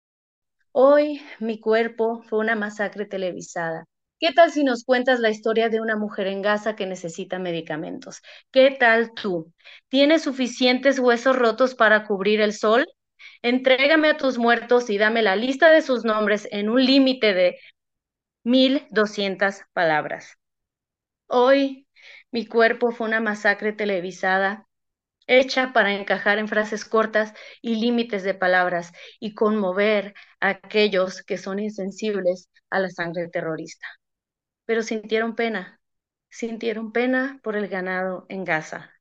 Hoy 0.78 1.22
mi 1.40 1.58
cuerpo 1.58 2.22
fue 2.24 2.38
una 2.38 2.54
masacre 2.54 3.06
televisada. 3.06 3.86
¿Qué 4.20 4.32
tal 4.32 4.50
si 4.52 4.62
nos 4.62 4.84
cuentas 4.84 5.20
la 5.20 5.30
historia 5.30 5.70
de 5.70 5.80
una 5.80 5.96
mujer 5.96 6.26
en 6.26 6.42
Gaza 6.42 6.76
que 6.76 6.84
necesita 6.84 7.38
medicamentos? 7.38 8.20
¿Qué 8.52 8.76
tal 8.78 9.14
tú? 9.14 9.54
¿Tienes 9.88 10.22
suficientes 10.24 10.98
huesos 10.98 11.34
rotos 11.34 11.74
para 11.74 12.04
cubrir 12.06 12.42
el 12.42 12.52
sol? 12.52 12.84
Entrégame 13.40 14.08
a 14.10 14.18
tus 14.18 14.36
muertos 14.36 14.90
y 14.90 14.98
dame 14.98 15.22
la 15.22 15.34
lista 15.34 15.70
de 15.70 15.80
sus 15.80 16.04
nombres 16.04 16.46
en 16.52 16.68
un 16.68 16.84
límite 16.84 17.32
de 17.32 17.58
1200 18.44 19.62
palabras. 19.72 20.36
Hoy 21.26 21.86
mi 22.30 22.46
cuerpo 22.46 22.90
fue 22.92 23.08
una 23.08 23.20
masacre 23.20 23.72
televisada 23.72 24.65
hecha 25.26 25.72
para 25.72 25.94
encajar 25.94 26.38
en 26.38 26.48
frases 26.48 26.84
cortas 26.84 27.34
y 27.62 27.76
límites 27.76 28.24
de 28.24 28.34
palabras 28.34 28.92
y 29.20 29.34
conmover 29.34 30.14
a 30.40 30.50
aquellos 30.50 31.22
que 31.22 31.38
son 31.38 31.58
insensibles 31.60 32.50
a 32.70 32.80
la 32.80 32.90
sangre 32.90 33.28
terrorista. 33.28 33.86
Pero 34.66 34.82
sintieron 34.82 35.34
pena, 35.36 35.80
sintieron 36.30 36.92
pena 36.92 37.40
por 37.44 37.56
el 37.56 37.68
ganado 37.68 38.26
en 38.30 38.44
Gaza. 38.44 38.92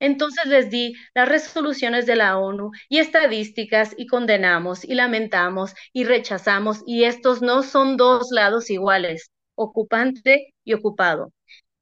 Entonces 0.00 0.46
les 0.46 0.70
di 0.70 0.94
las 1.14 1.28
resoluciones 1.28 2.06
de 2.06 2.16
la 2.16 2.38
ONU 2.38 2.72
y 2.88 3.00
estadísticas 3.00 3.94
y 3.98 4.06
condenamos 4.06 4.84
y 4.84 4.94
lamentamos 4.94 5.74
y 5.92 6.04
rechazamos 6.04 6.84
y 6.86 7.04
estos 7.06 7.42
no 7.42 7.64
son 7.64 7.98
dos 7.98 8.28
lados 8.32 8.70
iguales, 8.70 9.32
ocupante 9.56 10.54
y 10.64 10.74
ocupado. 10.74 11.33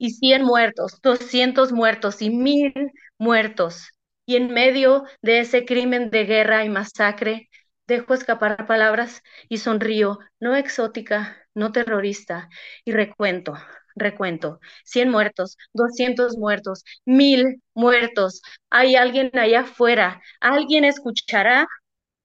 Y 0.02 0.10
100 0.10 0.42
muertos, 0.44 0.98
200 1.02 1.72
muertos 1.72 2.22
y 2.22 2.30
mil 2.30 2.72
muertos. 3.18 3.88
Y 4.26 4.36
en 4.36 4.52
medio 4.52 5.04
de 5.22 5.40
ese 5.40 5.64
crimen 5.64 6.10
de 6.10 6.24
guerra 6.24 6.64
y 6.64 6.68
masacre, 6.68 7.48
dejo 7.86 8.14
escapar 8.14 8.66
palabras 8.66 9.22
y 9.48 9.58
sonrío, 9.58 10.18
no 10.40 10.56
exótica, 10.56 11.36
no 11.54 11.70
terrorista, 11.72 12.48
y 12.84 12.92
recuento, 12.92 13.54
recuento, 13.94 14.58
100 14.84 15.08
muertos, 15.10 15.56
200 15.72 16.36
muertos, 16.36 16.84
mil 17.04 17.62
muertos. 17.74 18.42
Hay 18.70 18.96
alguien 18.96 19.30
allá 19.38 19.60
afuera, 19.60 20.20
alguien 20.40 20.84
escuchará. 20.84 21.68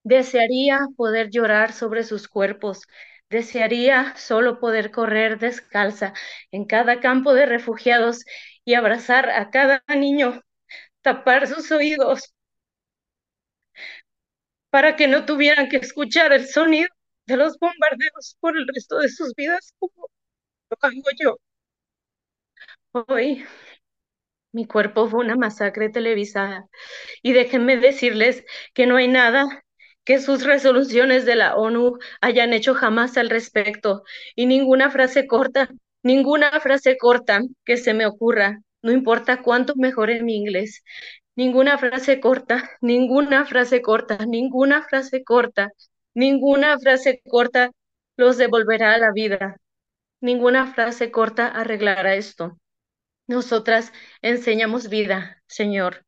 Desearía 0.03 0.79
poder 0.95 1.29
llorar 1.29 1.73
sobre 1.73 2.03
sus 2.03 2.27
cuerpos. 2.27 2.81
Desearía 3.29 4.15
solo 4.17 4.59
poder 4.59 4.91
correr 4.91 5.39
descalza 5.39 6.13
en 6.51 6.65
cada 6.65 6.99
campo 7.01 7.33
de 7.33 7.45
refugiados 7.45 8.25
y 8.65 8.73
abrazar 8.75 9.29
a 9.29 9.49
cada 9.49 9.83
niño, 9.89 10.41
tapar 11.03 11.47
sus 11.47 11.71
oídos 11.71 12.33
para 14.69 14.95
que 14.95 15.07
no 15.07 15.25
tuvieran 15.25 15.69
que 15.69 15.77
escuchar 15.77 16.31
el 16.33 16.47
sonido 16.47 16.89
de 17.25 17.37
los 17.37 17.57
bombardeos 17.59 18.37
por 18.39 18.57
el 18.57 18.67
resto 18.73 18.99
de 18.99 19.09
sus 19.09 19.33
vidas 19.35 19.73
como 19.79 20.07
lo 20.71 20.77
hago 20.81 21.09
yo. 21.19 21.37
Hoy 22.91 23.45
mi 24.51 24.65
cuerpo 24.65 25.07
fue 25.07 25.19
una 25.21 25.35
masacre 25.35 25.89
televisada 25.89 26.67
y 27.23 27.33
déjenme 27.33 27.77
decirles 27.77 28.45
que 28.73 28.87
no 28.87 28.97
hay 28.97 29.07
nada 29.07 29.65
que 30.07 30.19
sus 30.19 30.45
resoluciones 30.45 31.25
de 31.25 31.35
la 31.35 31.57
ONU 31.57 31.99
hayan 32.21 32.53
hecho 32.53 32.73
jamás 32.73 33.17
al 33.17 33.29
respecto 33.29 34.03
y 34.37 34.45
ninguna 34.45 34.89
frase 34.89 35.27
corta, 35.27 35.69
ninguna 36.01 36.49
frase 36.61 36.97
corta 36.97 37.41
que 37.65 37.75
se 37.75 37.93
me 37.93 38.05
ocurra, 38.05 38.61
no 38.81 38.93
importa 38.93 39.41
cuánto 39.41 39.75
mejore 39.75 40.23
mi 40.23 40.37
inglés, 40.37 40.81
ninguna 41.35 41.77
frase 41.77 42.21
corta, 42.21 42.71
ninguna 42.79 43.45
frase 43.45 43.81
corta, 43.81 44.25
ninguna 44.25 44.81
frase 44.83 45.25
corta, 45.25 45.71
ninguna 46.13 46.79
frase 46.79 47.21
corta 47.29 47.71
los 48.15 48.37
devolverá 48.37 48.93
a 48.93 48.99
la 48.99 49.11
vida. 49.11 49.57
Ninguna 50.21 50.73
frase 50.73 51.11
corta 51.11 51.47
arreglará 51.47 52.15
esto. 52.15 52.57
Nosotras 53.27 53.91
enseñamos 54.21 54.87
vida, 54.87 55.43
Señor. 55.47 56.05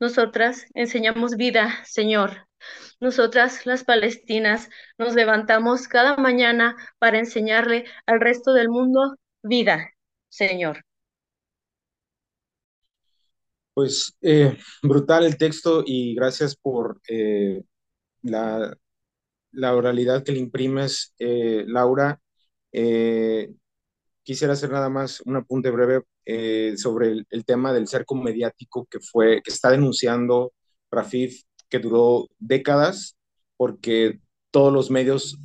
Nosotras 0.00 0.64
enseñamos 0.72 1.36
vida, 1.36 1.80
Señor. 1.84 2.48
Nosotras, 3.00 3.66
las 3.66 3.84
palestinas, 3.84 4.70
nos 4.98 5.14
levantamos 5.14 5.88
cada 5.88 6.16
mañana 6.16 6.76
para 6.98 7.18
enseñarle 7.18 7.84
al 8.06 8.20
resto 8.20 8.52
del 8.52 8.68
mundo 8.68 9.16
vida, 9.42 9.90
Señor. 10.28 10.84
Pues 13.74 14.14
eh, 14.20 14.58
brutal 14.82 15.24
el 15.24 15.38
texto 15.38 15.82
y 15.86 16.14
gracias 16.14 16.54
por 16.56 17.00
eh, 17.08 17.62
la, 18.22 18.76
la, 19.50 19.74
oralidad 19.74 20.22
que 20.22 20.32
le 20.32 20.38
imprimes, 20.40 21.14
eh, 21.18 21.64
Laura. 21.66 22.20
quisiera 24.22 24.52
hacer 24.52 24.70
nada 24.70 24.88
más 24.88 25.20
un 25.22 25.36
apunte 25.36 25.70
breve 25.70 26.02
sobre 26.76 27.08
el, 27.08 27.26
el, 27.30 27.44
tema 27.44 27.72
del 27.72 27.88
cerco 27.88 28.14
mediático 28.14 28.86
que 28.86 29.00
fue, 29.00 29.42
que 29.42 29.50
está 29.50 29.70
denunciando 29.70 30.52
Rafif, 30.90 31.42
que 31.72 31.78
duró 31.80 32.28
décadas, 32.38 33.16
porque 33.56 34.20
todos 34.50 34.72
los 34.72 34.90
medios 34.90 35.38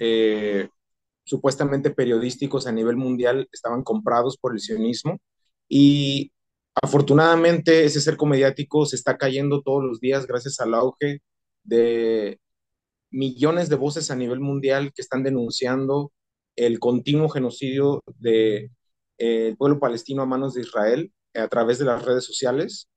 supuestamente 1.23 1.91
periodísticos 1.91 2.67
a 2.67 2.71
nivel 2.71 2.97
mundial 2.97 3.47
estaban 3.51 3.83
comprados 3.83 4.37
por 4.37 4.53
el 4.53 4.59
sionismo 4.59 5.19
y 5.69 6.31
Afortunadamente, 6.81 7.85
ese 7.85 8.01
cerco 8.01 8.27
mediático 8.27 8.85
se 8.85 8.95
está 8.95 9.17
cayendo 9.17 9.61
todos 9.63 9.83
los 9.83 9.99
días 9.99 10.27
gracias 10.27 10.59
al 10.59 10.75
auge 10.75 11.21
de 11.63 12.39
millones 13.09 13.69
de 13.69 13.75
voces 13.77 14.11
a 14.11 14.15
nivel 14.15 14.39
mundial 14.39 14.93
que 14.93 15.01
están 15.01 15.23
denunciando 15.23 16.11
el 16.55 16.79
continuo 16.79 17.29
genocidio 17.29 18.03
del 18.19 18.69
de, 19.17 19.49
eh, 19.49 19.55
pueblo 19.57 19.79
palestino 19.79 20.21
a 20.21 20.27
manos 20.27 20.53
de 20.53 20.61
Israel 20.61 21.11
a 21.33 21.47
través 21.47 21.79
de 21.79 21.85
las 21.85 22.05
redes 22.05 22.25
sociales. 22.25 22.89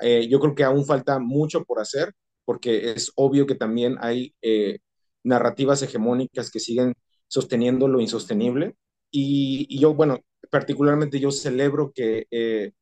Eh, 0.00 0.28
yo 0.28 0.40
creo 0.40 0.54
que 0.54 0.64
aún 0.64 0.86
falta 0.86 1.18
mucho 1.18 1.64
por 1.64 1.80
hacer, 1.80 2.14
porque 2.46 2.92
es 2.92 3.12
obvio 3.16 3.46
que 3.46 3.56
también 3.56 3.98
hay 4.00 4.34
eh, 4.40 4.78
narrativas 5.22 5.82
hegemónicas 5.82 6.50
que 6.50 6.60
siguen 6.60 6.94
sosteniendo 7.28 7.88
lo 7.88 8.00
insostenible. 8.00 8.76
Y, 9.10 9.66
y 9.68 9.80
yo, 9.80 9.94
bueno, 9.94 10.20
particularmente 10.50 11.20
yo 11.20 11.30
celebro 11.30 11.92
que, 11.92 12.26
eh, 12.30 12.72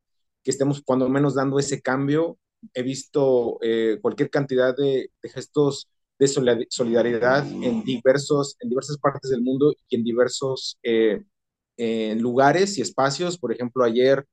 que 0.42 0.50
estemos 0.50 0.82
cuando 0.82 1.08
menos 1.08 1.34
dando 1.34 1.58
ese 1.58 1.80
cambio. 1.80 2.38
He 2.74 2.82
visto 2.82 3.58
eh, 3.62 3.98
cualquier 4.00 4.30
cantidad 4.30 4.76
de, 4.76 5.10
de, 5.22 5.28
gestos 5.28 5.88
de 6.18 6.28
solidaridad 6.68 7.46
en, 7.46 7.82
diversos, 7.84 8.56
en 8.60 8.68
diversas 8.68 8.98
partes 8.98 9.30
del 9.30 9.42
mundo 9.42 9.74
y 9.88 9.96
en 9.96 10.04
diversos 10.04 10.78
eh, 10.82 11.24
lugares 12.18 12.78
y 12.78 12.82
espacios. 12.82 13.38
Por 13.38 13.52
ejemplo, 13.52 13.84
ayer 13.84 14.24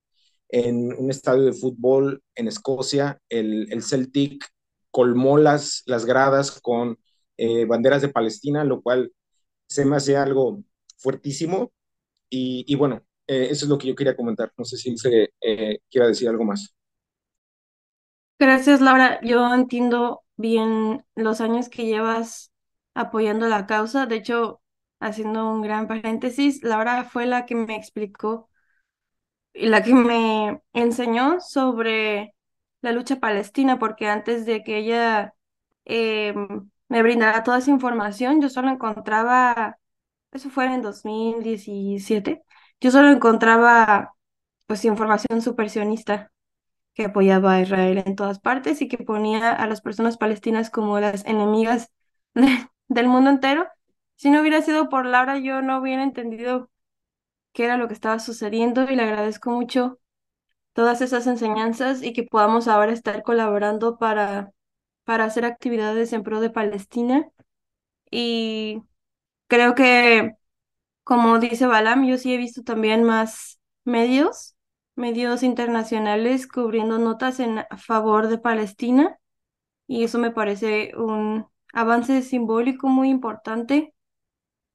en 0.49 0.93
un 0.97 1.09
estadio 1.09 1.43
de 1.43 1.53
fútbol 1.53 2.21
en 2.35 2.47
Escocia, 2.47 3.19
el, 3.29 3.71
el 3.71 3.81
Celtic 3.83 4.45
colmó 4.91 5.37
las, 5.37 5.83
las 5.87 6.05
gradas 6.05 6.59
con 6.61 6.99
eh, 7.37 7.65
banderas 7.65 8.01
de 8.01 8.09
Palestina, 8.09 8.63
lo 8.65 8.81
cual 8.81 9.13
se 9.67 9.85
me 9.85 9.97
hace 9.97 10.17
algo 10.17 10.63
fuertísimo. 10.99 11.73
Y, 12.29 12.65
y 12.67 12.75
bueno, 12.75 13.03
eh, 13.27 13.49
eso 13.51 13.65
es 13.65 13.69
lo 13.69 13.77
que 13.79 13.87
yo 13.89 13.95
quería 13.95 14.15
comentar. 14.17 14.51
No 14.57 14.65
sé 14.65 14.77
si 14.77 14.97
se 14.97 15.33
eh, 15.41 15.79
quiera 15.91 16.07
decir 16.07 16.29
algo 16.29 16.45
más. 16.45 16.75
Gracias, 18.39 18.81
Laura. 18.81 19.19
Yo 19.23 19.53
entiendo 19.53 20.23
bien 20.35 21.05
los 21.15 21.41
años 21.41 21.69
que 21.69 21.85
llevas 21.85 22.51
apoyando 22.95 23.47
la 23.47 23.67
causa. 23.67 24.05
De 24.07 24.15
hecho, 24.17 24.61
haciendo 24.99 25.51
un 25.51 25.61
gran 25.61 25.87
paréntesis, 25.87 26.63
Laura 26.63 27.03
fue 27.05 27.25
la 27.27 27.45
que 27.45 27.55
me 27.55 27.75
explicó 27.75 28.49
y 29.53 29.67
la 29.67 29.83
que 29.83 29.93
me 29.93 30.61
enseñó 30.73 31.39
sobre 31.41 32.35
la 32.81 32.91
lucha 32.91 33.17
palestina, 33.19 33.79
porque 33.79 34.07
antes 34.07 34.45
de 34.45 34.63
que 34.63 34.77
ella 34.77 35.33
eh, 35.85 36.33
me 36.89 37.03
brindara 37.03 37.43
toda 37.43 37.59
esa 37.59 37.71
información, 37.71 38.41
yo 38.41 38.49
solo 38.49 38.69
encontraba, 38.69 39.77
eso 40.31 40.49
fue 40.49 40.65
en 40.73 40.81
2017, 40.81 42.43
yo 42.81 42.91
solo 42.91 43.09
encontraba 43.11 44.13
pues 44.67 44.85
información 44.85 45.41
supersionista 45.41 46.31
que 46.93 47.05
apoyaba 47.05 47.53
a 47.55 47.61
Israel 47.61 48.03
en 48.05 48.15
todas 48.15 48.39
partes 48.39 48.81
y 48.81 48.87
que 48.89 48.97
ponía 48.99 49.51
a 49.53 49.67
las 49.67 49.81
personas 49.81 50.17
palestinas 50.17 50.69
como 50.69 50.99
las 50.99 51.25
enemigas 51.25 51.91
de, 52.35 52.69
del 52.87 53.07
mundo 53.07 53.29
entero. 53.31 53.67
Si 54.15 54.29
no 54.29 54.41
hubiera 54.41 54.61
sido 54.61 54.89
por 54.89 55.05
Laura, 55.05 55.39
yo 55.39 55.61
no 55.61 55.79
hubiera 55.81 56.03
entendido 56.03 56.69
qué 57.53 57.65
era 57.65 57.77
lo 57.77 57.89
que 57.89 57.95
estaba 57.95 58.19
sucediendo 58.19 58.83
y 58.91 58.97
le 58.97 59.03
agradezco 59.03 59.51
mucho 59.51 60.00
todas 60.73 61.01
esas 61.01 61.27
enseñanzas 61.27 62.03
y 62.03 62.13
que 62.13 62.23
podamos 62.23 62.67
ahora 62.67 62.93
estar 62.93 63.23
colaborando 63.23 63.97
para, 63.97 64.51
para 65.05 65.25
hacer 65.25 65.45
actividades 65.45 66.13
en 66.13 66.23
pro 66.23 66.39
de 66.41 66.49
Palestina. 66.51 67.29
Y 68.11 68.81
creo 69.47 69.75
que, 69.75 70.33
como 71.03 71.39
dice 71.39 71.67
Balam, 71.67 72.05
yo 72.07 72.17
sí 72.17 72.33
he 72.33 72.37
visto 72.37 72.63
también 72.63 73.03
más 73.03 73.59
medios, 73.85 74.55
medios 74.95 75.43
internacionales 75.43 76.47
cubriendo 76.47 76.99
notas 76.99 77.39
en 77.39 77.65
favor 77.77 78.27
de 78.27 78.37
Palestina 78.39 79.17
y 79.87 80.03
eso 80.03 80.19
me 80.19 80.31
parece 80.31 80.93
un 80.97 81.47
avance 81.73 82.21
simbólico 82.21 82.87
muy 82.87 83.09
importante 83.09 83.93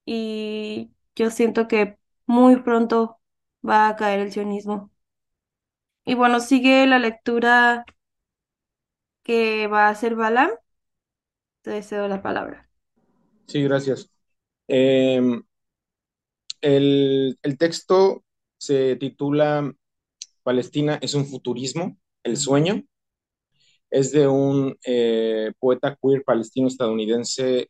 y 0.05 0.91
yo 1.17 1.31
siento 1.31 1.69
que 1.69 1.99
muy 2.27 2.57
pronto 2.63 3.21
va 3.69 3.89
a 3.89 3.97
caer 3.97 4.21
el 4.21 4.33
sionismo. 4.33 4.91
Y 6.07 6.15
bueno, 6.15 6.39
sigue 6.39 6.87
la 6.87 7.01
lectura 7.01 7.85
que 9.25 9.67
va 9.67 9.89
a 9.89 9.91
hacer 9.91 10.15
Balam. 10.15 10.51
Te 11.63 11.73
deseo 11.73 12.07
la 12.07 12.23
palabra. 12.23 12.71
Sí, 13.49 13.65
gracias. 13.65 14.09
Eh, 14.69 15.21
el, 16.61 17.39
el, 17.43 17.59
texto 17.59 18.25
se 18.57 18.95
titula 18.97 19.73
Palestina 20.45 20.97
es 21.03 21.15
un 21.15 21.27
futurismo, 21.27 21.99
el 22.23 22.37
sueño. 22.37 22.85
Es 23.91 24.13
de 24.13 24.29
un 24.29 24.79
eh, 24.87 25.53
poeta 25.59 25.99
queer 26.01 26.23
palestino 26.23 26.69
estadounidense 26.69 27.69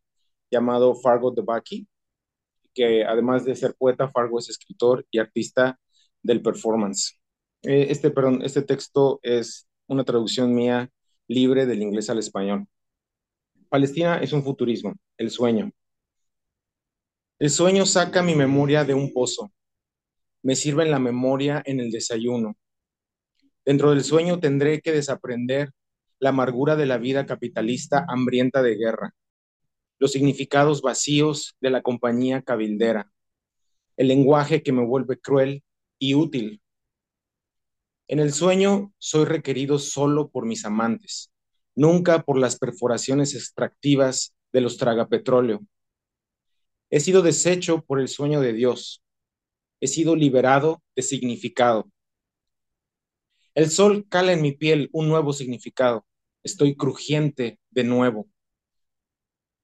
llamado 0.51 0.95
Fargo 0.95 1.31
Debaki, 1.31 1.89
que 2.75 3.03
además 3.03 3.47
de 3.47 3.57
ser 3.57 3.75
poeta, 3.79 4.11
Fargo 4.11 4.39
es 4.39 4.51
escritor 4.51 5.07
y 5.11 5.19
artista 5.21 5.81
del 6.23 6.43
performance. 6.43 7.19
Eh, 7.67 7.89
este, 7.91 8.11
perdón, 8.13 8.43
este 8.45 8.63
texto 8.63 9.19
es 9.25 9.67
una 9.89 10.05
traducción 10.05 10.55
mía 10.55 10.89
libre 11.27 11.67
del 11.67 11.83
inglés 11.83 12.09
al 12.09 12.21
español. 12.21 12.69
Palestina 13.69 14.19
es 14.19 14.33
un 14.33 14.45
futurismo, 14.45 14.95
el 15.19 15.31
sueño. 15.31 15.73
El 17.41 17.51
sueño 17.51 17.85
saca 17.85 18.23
mi 18.23 18.37
memoria 18.37 18.85
de 18.85 18.95
un 18.95 19.13
pozo, 19.13 19.51
me 20.45 20.55
sirve 20.55 20.85
en 20.85 20.93
la 20.93 21.01
memoria 21.01 21.61
en 21.67 21.81
el 21.81 21.91
desayuno. 21.91 22.57
Dentro 23.65 23.91
del 23.91 24.05
sueño 24.05 24.39
tendré 24.39 24.81
que 24.81 24.93
desaprender 24.93 25.73
la 26.21 26.29
amargura 26.29 26.77
de 26.77 26.87
la 26.87 26.99
vida 26.99 27.27
capitalista 27.27 28.07
hambrienta 28.09 28.63
de 28.63 28.77
guerra, 28.77 29.13
los 29.99 30.13
significados 30.13 30.83
vacíos 30.83 31.57
de 31.61 31.71
la 31.71 31.83
compañía 31.83 32.43
cabildera, 32.43 33.11
el 33.97 34.07
lenguaje 34.07 34.63
que 34.63 34.71
me 34.71 34.87
vuelve 34.87 35.19
cruel 35.19 35.65
y 35.99 36.15
útil 36.15 36.63
en 38.09 38.21
el 38.21 38.33
sueño 38.33 38.93
soy 38.99 39.25
requerido 39.25 39.79
solo 39.79 40.29
por 40.29 40.47
mis 40.47 40.65
amantes, 40.65 41.33
nunca 41.75 42.23
por 42.23 42.39
las 42.39 42.57
perforaciones 42.59 43.35
extractivas 43.35 44.35
de 44.53 44.61
los 44.61 44.77
tragapetróleo. 44.77 45.61
He 46.89 47.01
sido 47.01 47.23
deshecho 47.23 47.85
por 47.85 48.01
el 48.01 48.09
sueño 48.09 48.41
de 48.41 48.53
Dios. 48.53 49.03
He 49.81 49.89
sido 49.89 50.15
liberado 50.15 50.83
de 50.95 51.03
significado. 51.03 51.91
El 53.55 53.71
sol 53.71 54.07
cala 54.09 54.33
en 54.33 54.43
mi 54.43 54.53
piel 54.53 54.89
un 54.93 55.09
nuevo 55.09 55.33
significado. 55.33 56.07
Estoy 56.45 56.77
crujiente 56.77 57.59
de 57.71 57.85
nuevo. 57.85 58.29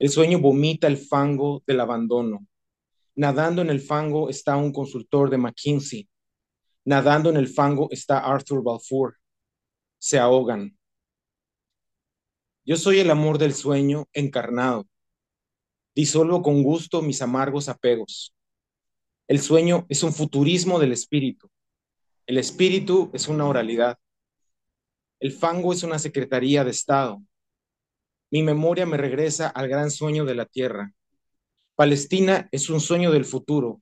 El 0.00 0.08
sueño 0.08 0.40
vomita 0.40 0.88
el 0.88 0.96
fango 0.96 1.62
del 1.64 1.78
abandono. 1.78 2.44
Nadando 3.14 3.62
en 3.62 3.70
el 3.70 3.80
fango 3.80 4.28
está 4.30 4.56
un 4.56 4.72
consultor 4.72 5.30
de 5.30 5.38
McKinsey 5.38 6.08
Nadando 6.84 7.30
en 7.30 7.36
el 7.36 7.48
fango 7.48 7.88
está 7.90 8.18
Arthur 8.18 8.62
Balfour. 8.62 9.16
Se 9.98 10.18
ahogan. 10.18 10.76
Yo 12.64 12.76
soy 12.76 12.98
el 12.98 13.10
amor 13.10 13.38
del 13.38 13.54
sueño 13.54 14.08
encarnado. 14.12 14.86
Disuelvo 15.94 16.42
con 16.42 16.62
gusto 16.62 17.02
mis 17.02 17.20
amargos 17.22 17.68
apegos. 17.68 18.34
El 19.28 19.40
sueño 19.40 19.86
es 19.88 20.02
un 20.02 20.12
futurismo 20.12 20.78
del 20.78 20.92
espíritu. 20.92 21.50
El 22.26 22.38
espíritu 22.38 23.10
es 23.12 23.28
una 23.28 23.46
oralidad. 23.46 23.98
El 25.20 25.32
fango 25.32 25.72
es 25.72 25.82
una 25.82 25.98
secretaría 25.98 26.64
de 26.64 26.70
Estado. 26.70 27.22
Mi 28.30 28.42
memoria 28.42 28.86
me 28.86 28.96
regresa 28.96 29.48
al 29.48 29.68
gran 29.68 29.90
sueño 29.90 30.24
de 30.24 30.34
la 30.34 30.46
tierra. 30.46 30.92
Palestina 31.74 32.48
es 32.50 32.70
un 32.70 32.80
sueño 32.80 33.10
del 33.10 33.24
futuro. 33.24 33.81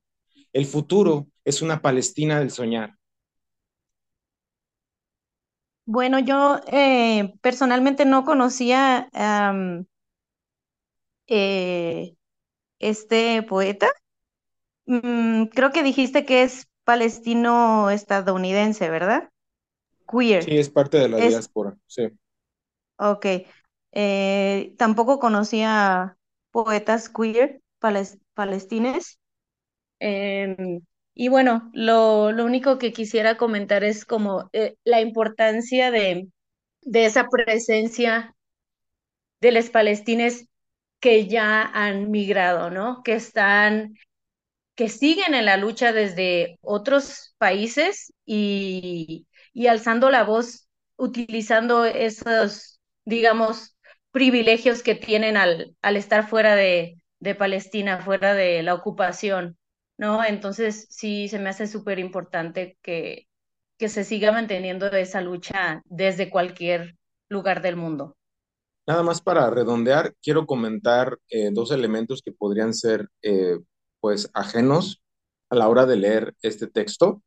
El 0.52 0.66
futuro 0.66 1.28
es 1.44 1.62
una 1.62 1.80
Palestina 1.80 2.40
del 2.40 2.50
soñar. 2.50 2.96
Bueno, 5.86 6.18
yo 6.18 6.60
eh, 6.68 7.32
personalmente 7.40 8.04
no 8.04 8.24
conocía 8.24 9.08
um, 9.12 9.84
eh, 11.26 12.14
este 12.78 13.42
poeta. 13.42 13.88
Mm, 14.86 15.46
creo 15.46 15.70
que 15.70 15.82
dijiste 15.82 16.24
que 16.24 16.42
es 16.42 16.68
palestino-estadounidense, 16.84 18.90
¿verdad? 18.90 19.30
Queer. 20.10 20.44
Sí, 20.44 20.58
es 20.58 20.70
parte 20.70 20.98
de 20.98 21.08
la 21.08 21.18
es... 21.18 21.28
diáspora, 21.28 21.76
sí. 21.86 22.08
Ok. 22.96 23.26
Eh, 23.92 24.74
tampoco 24.76 25.20
conocía 25.20 26.16
poetas 26.50 27.08
queer 27.08 27.62
palestines. 28.34 29.19
Eh, 30.00 30.56
y 31.14 31.28
bueno, 31.28 31.70
lo, 31.74 32.32
lo, 32.32 32.44
único 32.44 32.78
que 32.78 32.92
quisiera 32.92 33.36
comentar 33.36 33.84
es 33.84 34.04
como 34.04 34.48
eh, 34.52 34.76
la 34.84 35.00
importancia 35.00 35.90
de, 35.90 36.28
de 36.82 37.04
esa 37.06 37.28
presencia 37.28 38.34
de 39.40 39.52
los 39.52 39.70
palestines 39.70 40.48
que 41.00 41.26
ya 41.28 41.62
han 41.62 42.10
migrado, 42.10 42.70
¿no? 42.70 43.02
Que 43.02 43.14
están, 43.14 43.94
que 44.76 44.88
siguen 44.88 45.34
en 45.34 45.46
la 45.46 45.56
lucha 45.56 45.92
desde 45.92 46.58
otros 46.62 47.34
países 47.38 48.12
y, 48.26 49.26
y 49.52 49.66
alzando 49.68 50.10
la 50.10 50.24
voz, 50.24 50.68
utilizando 50.96 51.84
esos, 51.86 52.80
digamos, 53.04 53.76
privilegios 54.12 54.82
que 54.82 54.94
tienen 54.94 55.36
al, 55.36 55.76
al 55.82 55.96
estar 55.96 56.28
fuera 56.28 56.56
de, 56.56 56.96
de 57.20 57.34
Palestina, 57.34 58.00
fuera 58.02 58.34
de 58.34 58.62
la 58.62 58.74
ocupación. 58.74 59.58
¿No? 60.00 60.24
Entonces 60.24 60.88
sí 60.90 61.28
se 61.28 61.38
me 61.40 61.50
hace 61.50 61.68
súper 61.68 62.00
importante 62.00 62.78
que, 62.82 63.28
que 63.78 63.88
se 63.90 64.04
siga 64.04 64.32
manteniendo 64.32 64.88
esa 64.88 65.22
lucha 65.22 65.82
desde 65.86 66.30
cualquier 66.30 66.96
lugar 67.30 67.62
del 67.62 67.76
mundo. 67.76 68.16
Nada 68.86 69.02
más 69.02 69.20
para 69.22 69.48
redondear, 69.50 70.14
quiero 70.22 70.46
comentar 70.46 71.18
eh, 71.28 71.50
dos 71.52 71.70
elementos 71.70 72.22
que 72.22 72.32
podrían 72.32 72.74
ser 72.74 73.08
eh, 73.22 73.58
pues 74.00 74.30
ajenos 74.34 75.02
a 75.50 75.54
la 75.56 75.68
hora 75.68 75.86
de 75.86 75.96
leer 75.96 76.34
este 76.42 76.66
texto. 76.66 77.22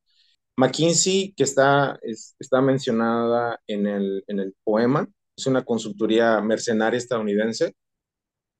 McKinsey, 0.57 1.33
que 1.37 1.43
está, 1.43 1.99
es- 2.03 2.35
está 2.39 2.61
mencionada 2.61 3.61
en 3.67 3.87
el, 3.87 4.23
en 4.27 4.39
el 4.41 4.55
poema, 4.63 5.07
es 5.37 5.47
una 5.47 5.63
consultoría 5.65 6.41
mercenaria 6.41 6.97
estadounidense, 6.99 7.75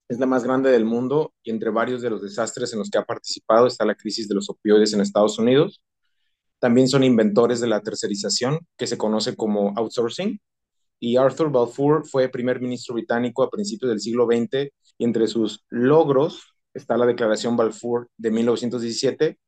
es 0.08 0.20
la 0.20 0.26
más 0.26 0.44
grande 0.44 0.70
del 0.72 0.86
mundo 0.86 1.34
y 1.44 1.52
entre 1.52 1.70
varios 1.70 2.02
de 2.02 2.10
los 2.10 2.22
desastres 2.22 2.74
en 2.74 2.80
los 2.80 2.90
que 2.90 2.98
ha 2.98 3.06
participado 3.06 3.68
está 3.68 3.86
la 3.86 3.96
crisis 3.96 4.28
de 4.28 4.36
los 4.36 4.50
opioides 4.50 4.94
en 4.94 5.02
Estados 5.02 5.40
Unidos. 5.40 5.82
También 6.60 6.88
son 6.88 7.04
inventores 7.04 7.60
de 7.60 7.68
la 7.68 7.82
tercerización, 7.82 8.60
que 8.78 8.88
se 8.88 8.98
conoce 8.98 9.36
como 9.36 9.74
outsourcing. 9.78 10.40
Y 11.00 11.18
Arthur 11.18 11.52
Balfour 11.52 12.08
fue 12.08 12.30
primer 12.30 12.62
ministro 12.62 12.96
británico 12.96 13.44
a 13.44 13.50
principios 13.50 13.90
del 13.90 14.00
siglo 14.00 14.26
XX 14.26 14.72
y 14.98 15.04
entre 15.04 15.28
sus 15.28 15.66
logros 15.70 16.54
está 16.74 16.98
la 16.98 17.06
Declaración 17.06 17.58
Balfour 17.58 18.10
de 18.18 18.32
1917, 18.32 19.40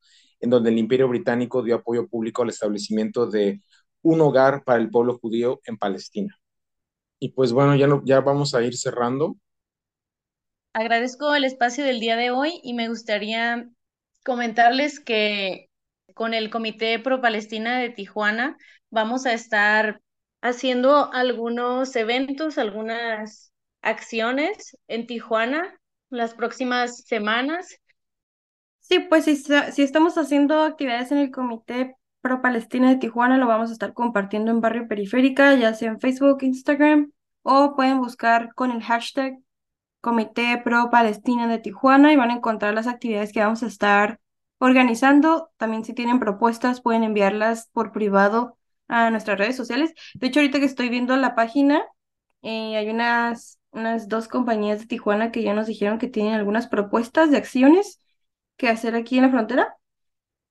en 0.42 0.50
donde 0.50 0.70
el 0.70 0.78
Imperio 0.78 1.08
Británico 1.08 1.64
dio 1.64 1.76
apoyo 1.76 2.08
público 2.08 2.44
al 2.44 2.50
establecimiento 2.50 3.28
de 3.28 3.62
un 4.02 4.22
hogar 4.22 4.64
para 4.64 4.82
el 4.82 4.90
pueblo 4.90 5.18
judío 5.18 5.62
en 5.66 5.78
Palestina. 5.78 6.38
Y 7.20 7.30
pues 7.30 7.52
bueno, 7.54 7.76
ya, 7.76 7.88
ya 8.04 8.22
vamos 8.22 8.54
a 8.54 8.64
ir 8.64 8.78
cerrando. 8.78 9.38
Agradezco 10.76 11.34
el 11.34 11.46
espacio 11.46 11.86
del 11.86 12.02
día 12.02 12.18
de 12.18 12.32
hoy 12.32 12.60
y 12.62 12.74
me 12.74 12.90
gustaría 12.90 13.66
comentarles 14.26 15.00
que 15.00 15.70
con 16.14 16.34
el 16.34 16.50
Comité 16.50 17.00
Pro 17.00 17.22
Palestina 17.22 17.80
de 17.80 17.92
Tijuana 17.92 18.58
vamos 18.90 19.26
a 19.26 19.32
estar 19.32 20.02
haciendo 20.42 21.14
algunos 21.14 21.96
eventos, 21.96 22.58
algunas 22.58 23.54
acciones 23.82 24.76
en 24.90 25.08
Tijuana 25.08 25.80
las 26.10 26.34
próximas 26.34 27.06
semanas. 27.06 27.80
Sí, 28.82 29.00
pues 29.00 29.24
si, 29.24 29.38
si 29.38 29.82
estamos 29.82 30.18
haciendo 30.18 30.62
actividades 30.62 31.10
en 31.14 31.20
el 31.20 31.32
Comité 31.32 31.96
Pro 32.20 32.42
Palestina 32.42 32.90
de 32.90 32.98
Tijuana, 32.98 33.38
lo 33.38 33.48
vamos 33.48 33.70
a 33.70 33.74
estar 33.74 33.94
compartiendo 33.94 34.52
en 34.52 34.60
Barrio 34.60 34.90
Periférica, 34.90 35.56
ya 35.56 35.74
sea 35.74 35.92
en 35.92 36.02
Facebook, 36.02 36.40
Instagram, 36.42 37.14
o 37.44 37.78
pueden 37.78 38.00
buscar 38.00 38.54
con 38.56 38.72
el 38.72 38.84
hashtag 38.84 39.38
Comité 40.06 40.62
Pro 40.64 40.92
Palestina 40.92 41.48
de 41.48 41.58
Tijuana 41.58 42.14
y 42.14 42.16
van 42.16 42.30
a 42.30 42.36
encontrar 42.36 42.76
las 42.76 42.86
actividades 42.86 43.34
que 43.34 43.40
vamos 43.40 43.64
a 43.64 43.66
estar 43.66 44.20
organizando. 44.60 45.50
También 45.58 45.84
si 45.84 45.96
tienen 45.96 46.20
propuestas, 46.20 46.80
pueden 46.80 47.04
enviarlas 47.04 47.72
por 47.74 47.92
privado 47.92 48.56
a 48.88 49.10
nuestras 49.10 49.40
redes 49.40 49.56
sociales. 49.56 49.96
De 50.14 50.28
hecho, 50.28 50.42
ahorita 50.42 50.60
que 50.60 50.68
estoy 50.68 50.90
viendo 50.90 51.18
la 51.18 51.34
página, 51.34 51.82
eh, 52.44 52.78
hay 52.78 52.88
unas, 52.92 53.60
unas 53.72 54.08
dos 54.08 54.28
compañías 54.28 54.80
de 54.80 54.86
Tijuana 54.86 55.32
que 55.32 55.42
ya 55.42 55.56
nos 55.56 55.66
dijeron 55.66 55.98
que 55.98 56.08
tienen 56.08 56.36
algunas 56.36 56.68
propuestas 56.68 57.32
de 57.32 57.38
acciones 57.38 58.00
que 58.58 58.70
hacer 58.70 58.94
aquí 58.94 59.18
en 59.18 59.24
la 59.24 59.32
frontera 59.32 59.76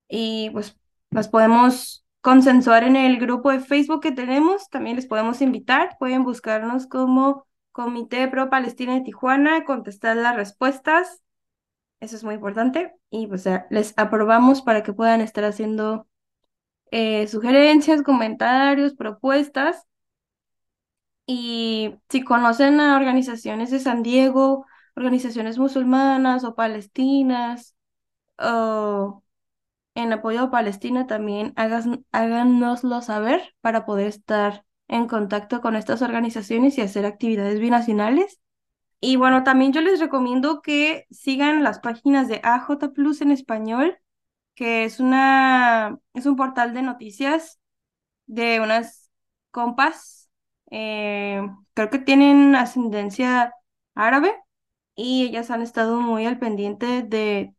y 0.09 0.49
pues 0.49 0.75
las 1.11 1.29
podemos 1.29 2.05
consensuar 2.19 2.83
en 2.83 2.97
el 2.97 3.19
grupo 3.19 3.51
de 3.51 3.61
Facebook 3.61 4.01
que 4.01 4.11
tenemos. 4.11 4.69
También 4.69 4.97
les 4.97 5.07
podemos 5.07 5.41
invitar. 5.41 5.95
Pueden 5.97 6.25
buscarnos 6.25 6.87
como 6.87 7.47
Comité 7.75 8.29
Pro 8.29 8.49
Palestina 8.49 8.93
de 8.93 9.01
Tijuana, 9.01 9.65
contestar 9.65 10.15
las 10.15 10.37
respuestas. 10.37 11.21
Eso 11.99 12.15
es 12.15 12.23
muy 12.23 12.35
importante. 12.35 12.93
Y 13.09 13.27
pues 13.27 13.43
ya, 13.43 13.67
les 13.69 13.93
aprobamos 13.97 14.61
para 14.61 14.81
que 14.81 14.93
puedan 14.93 15.19
estar 15.19 15.43
haciendo 15.43 16.07
eh, 16.89 17.27
sugerencias, 17.27 18.01
comentarios, 18.01 18.93
propuestas. 18.95 19.83
Y 21.27 21.95
si 22.07 22.23
conocen 22.23 22.79
a 22.79 22.95
organizaciones 22.95 23.71
de 23.71 23.79
San 23.79 24.03
Diego, 24.03 24.65
organizaciones 24.95 25.57
musulmanas 25.57 26.45
o 26.45 26.55
palestinas, 26.55 27.75
o 28.39 29.21
en 29.95 30.13
apoyo 30.13 30.43
a 30.43 30.51
Palestina, 30.51 31.07
también 31.07 31.53
háganoslo 32.13 33.01
saber 33.01 33.53
para 33.59 33.85
poder 33.85 34.07
estar 34.07 34.63
en 34.87 35.07
contacto 35.07 35.61
con 35.61 35.75
estas 35.75 36.01
organizaciones 36.01 36.77
y 36.77 36.81
hacer 36.81 37.05
actividades 37.05 37.59
binacionales. 37.59 38.39
Y 39.01 39.17
bueno, 39.17 39.43
también 39.43 39.73
yo 39.73 39.81
les 39.81 39.99
recomiendo 39.99 40.61
que 40.61 41.05
sigan 41.11 41.63
las 41.63 41.79
páginas 41.79 42.27
de 42.27 42.41
AJ 42.43 42.93
Plus 42.93 43.21
en 43.21 43.31
español, 43.31 43.97
que 44.55 44.85
es 44.85 44.99
una, 44.99 45.99
es 46.13 46.25
un 46.25 46.35
portal 46.35 46.73
de 46.73 46.81
noticias 46.81 47.59
de 48.27 48.59
unas 48.61 49.11
compas, 49.51 50.29
eh, 50.71 51.41
creo 51.73 51.89
que 51.89 51.99
tienen 51.99 52.55
ascendencia 52.55 53.53
árabe 53.95 54.33
y 54.95 55.23
ellas 55.25 55.51
han 55.51 55.61
estado 55.61 56.01
muy 56.01 56.25
al 56.25 56.39
pendiente 56.39 57.03
de 57.03 57.53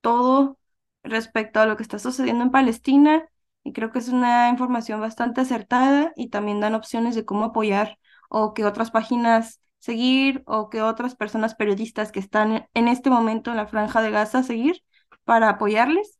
todo 0.00 0.58
respecto 1.02 1.60
a 1.60 1.66
lo 1.66 1.76
que 1.76 1.82
está 1.82 1.98
sucediendo 1.98 2.44
en 2.44 2.50
Palestina 2.50 3.28
y 3.66 3.72
creo 3.72 3.90
que 3.90 3.98
es 3.98 4.08
una 4.08 4.48
información 4.48 5.00
bastante 5.00 5.40
acertada 5.40 6.12
y 6.16 6.28
también 6.30 6.60
dan 6.60 6.76
opciones 6.76 7.16
de 7.16 7.24
cómo 7.24 7.46
apoyar 7.46 7.98
o 8.28 8.54
que 8.54 8.64
otras 8.64 8.92
páginas 8.92 9.60
seguir 9.80 10.42
o 10.46 10.70
que 10.70 10.82
otras 10.82 11.16
personas 11.16 11.56
periodistas 11.56 12.12
que 12.12 12.20
están 12.20 12.68
en 12.74 12.88
este 12.88 13.10
momento 13.10 13.50
en 13.50 13.56
la 13.56 13.66
franja 13.66 14.02
de 14.02 14.12
Gaza 14.12 14.44
seguir 14.44 14.82
para 15.24 15.48
apoyarles. 15.48 16.18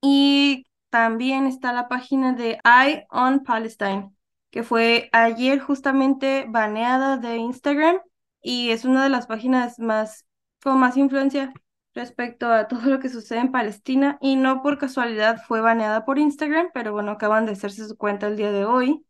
Y 0.00 0.66
también 0.90 1.46
está 1.46 1.72
la 1.72 1.88
página 1.88 2.32
de 2.32 2.58
Eye 2.64 3.06
on 3.10 3.44
Palestine, 3.44 4.10
que 4.50 4.64
fue 4.64 5.08
ayer 5.12 5.60
justamente 5.60 6.46
baneada 6.48 7.16
de 7.16 7.36
Instagram 7.36 8.00
y 8.42 8.70
es 8.70 8.84
una 8.84 9.04
de 9.04 9.10
las 9.10 9.26
páginas 9.28 9.78
más 9.78 10.26
con 10.62 10.80
más 10.80 10.96
influencia 10.96 11.52
respecto 11.98 12.52
a 12.52 12.68
todo 12.68 12.80
lo 12.88 13.00
que 13.00 13.08
sucede 13.08 13.40
en 13.40 13.52
Palestina 13.52 14.18
y 14.20 14.36
no 14.36 14.62
por 14.62 14.78
casualidad 14.78 15.42
fue 15.46 15.60
baneada 15.60 16.04
por 16.04 16.18
Instagram, 16.18 16.70
pero 16.74 16.92
bueno, 16.92 17.12
acaban 17.12 17.46
de 17.46 17.52
hacerse 17.52 17.86
su 17.86 17.96
cuenta 17.96 18.28
el 18.28 18.36
día 18.36 18.52
de 18.52 18.64
hoy. 18.64 19.04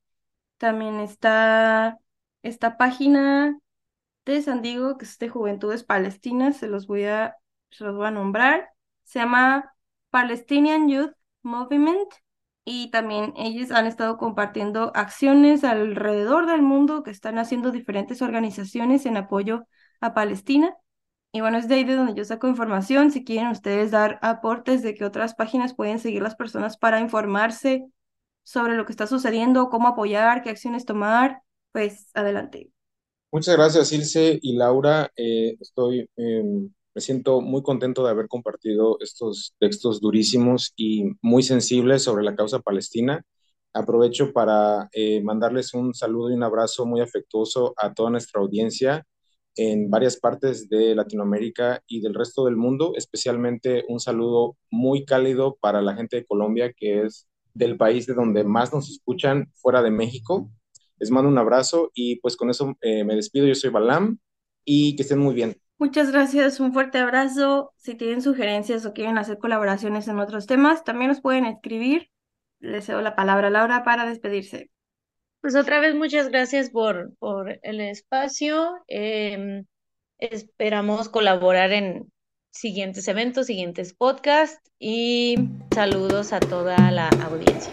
También 0.59 1.01
está 1.01 1.98
esta 2.42 2.77
página 2.79 3.59
de 4.24 4.42
San 4.42 4.62
Diego, 4.62 4.98
que 4.98 5.05
es 5.07 5.18
de 5.18 5.29
Juventudes 5.29 5.85
Palestinas, 5.85 6.57
se 6.59 6.68
los 6.68 6.87
voy 6.87 7.05
a, 7.05 7.37
se 7.70 7.85
los 7.85 8.05
a 8.05 8.11
nombrar. 8.11 8.70
Se 9.05 9.20
llama 9.20 9.74
Palestinian 10.11 10.88
Youth 10.88 11.12
Movement 11.42 12.09
y 12.64 12.90
también 12.90 13.33
ellos 13.37 13.70
han 13.70 13.87
estado 13.87 14.18
compartiendo 14.18 14.92
acciones 14.94 15.64
alrededor 15.64 16.46
del 16.46 16.62
mundo 16.62 17.03
que 17.03 17.11
están 17.11 17.38
haciendo 17.38 17.70
diferentes 17.70 18.20
organizaciones 18.22 19.07
en 19.07 19.16
apoyo 19.16 19.66
a 20.01 20.14
Palestina. 20.14 20.77
Y 21.33 21.41
bueno, 21.41 21.59
es 21.59 21.69
de 21.69 21.75
ahí 21.75 21.85
de 21.85 21.95
donde 21.95 22.14
yo 22.14 22.25
saco 22.25 22.49
información. 22.49 23.11
Si 23.11 23.25
quieren 23.25 23.49
ustedes 23.49 23.91
dar 23.91 24.19
aportes 24.23 24.83
de 24.83 24.95
que 24.95 25.05
otras 25.05 25.35
páginas 25.35 25.75
pueden 25.75 25.99
seguir 25.99 26.23
las 26.23 26.35
personas 26.35 26.77
para 26.79 27.01
informarse 27.01 27.87
sobre 28.45 28.77
lo 28.77 28.87
que 28.87 28.93
está 28.93 29.07
sucediendo, 29.07 29.69
cómo 29.69 29.88
apoyar, 29.88 30.43
qué 30.43 30.49
acciones 30.49 30.87
tomar, 30.87 31.43
pues 31.73 32.11
adelante. 32.14 32.73
Muchas 33.31 33.57
gracias, 33.57 33.93
Ilse 33.93 34.38
y 34.41 34.57
Laura. 34.57 35.12
Eh, 35.14 35.55
estoy, 35.61 36.09
eh, 36.17 36.43
me 36.95 37.01
siento 37.03 37.43
muy 37.43 37.62
contento 37.62 38.03
de 38.05 38.11
haber 38.11 38.27
compartido 38.27 38.97
estos 39.01 39.55
textos 39.59 40.01
durísimos 40.01 40.73
y 40.77 41.12
muy 41.21 41.43
sensibles 41.43 42.03
sobre 42.05 42.25
la 42.25 42.35
causa 42.35 42.61
palestina. 42.61 43.23
Aprovecho 43.75 44.33
para 44.33 44.88
eh, 44.93 45.21
mandarles 45.23 45.75
un 45.75 45.93
saludo 45.93 46.31
y 46.31 46.35
un 46.35 46.43
abrazo 46.43 46.87
muy 46.87 47.03
afectuoso 47.03 47.75
a 47.77 47.93
toda 47.93 48.09
nuestra 48.09 48.41
audiencia 48.41 49.07
en 49.59 49.90
varias 49.90 50.16
partes 50.16 50.68
de 50.68 50.94
Latinoamérica 50.94 51.83
y 51.88 52.01
del 52.01 52.14
resto 52.14 52.44
del 52.44 52.57
mundo, 52.57 52.92
especialmente 52.94 53.85
un 53.88 53.99
saludo 53.99 54.57
muy 54.71 55.05
cálido 55.05 55.59
para 55.61 55.83
la 55.83 55.97
gente 55.97 56.16
de 56.16 56.25
Colombia, 56.25 56.73
que 56.73 57.03
es 57.03 57.29
del 57.55 57.77
país 57.77 58.07
de 58.07 58.14
donde 58.14 58.44
más 58.44 58.73
nos 58.73 58.88
escuchan 58.88 59.51
fuera 59.55 59.83
de 59.83 59.90
México. 59.90 60.49
Les 61.01 61.11
mando 61.11 61.29
un 61.29 61.38
abrazo 61.38 61.90
y 61.92 62.21
pues 62.21 62.37
con 62.37 62.51
eso 62.51 62.77
eh, 62.81 63.03
me 63.03 63.16
despido. 63.16 63.49
Yo 63.49 63.55
soy 63.57 63.71
Balam 63.71 64.18
y 64.64 64.94
que 64.94 65.03
estén 65.03 65.18
muy 65.18 65.35
bien. 65.35 65.57
Muchas 65.77 66.12
gracias, 66.12 66.61
un 66.61 66.73
fuerte 66.73 66.99
abrazo. 66.99 67.73
Si 67.77 67.97
tienen 67.97 68.23
sugerencias 68.23 68.87
o 68.87 68.92
quieren 68.92 69.18
hacer 69.18 69.38
colaboraciones 69.38 70.07
en 70.07 70.21
otros 70.21 70.47
temas, 70.47 70.85
también 70.85 71.09
nos 71.09 71.21
pueden 71.21 71.44
escribir. 71.47 72.11
Les 72.61 72.85
cedo 72.85 73.03
la 73.03 73.16
palabra 73.16 73.49
a 73.49 73.51
Laura 73.51 73.83
para 73.83 74.07
despedirse. 74.07 74.71
Pues 75.40 75.55
otra 75.55 75.81
vez 75.81 75.94
muchas 75.94 76.29
gracias 76.29 76.70
por, 76.70 77.14
por 77.18 77.59
el 77.62 77.81
espacio. 77.81 78.72
Em, 78.88 79.64
esperamos 80.18 81.09
colaborar 81.09 81.72
en 81.72 82.12
siguientes 82.51 83.07
eventos, 83.09 83.46
siguientes 83.46 83.94
podcasts 83.94 84.70
y 84.79 85.37
saludos 85.72 86.33
a 86.33 86.40
toda 86.40 86.90
la 86.90 87.09
audiencia. 87.09 87.72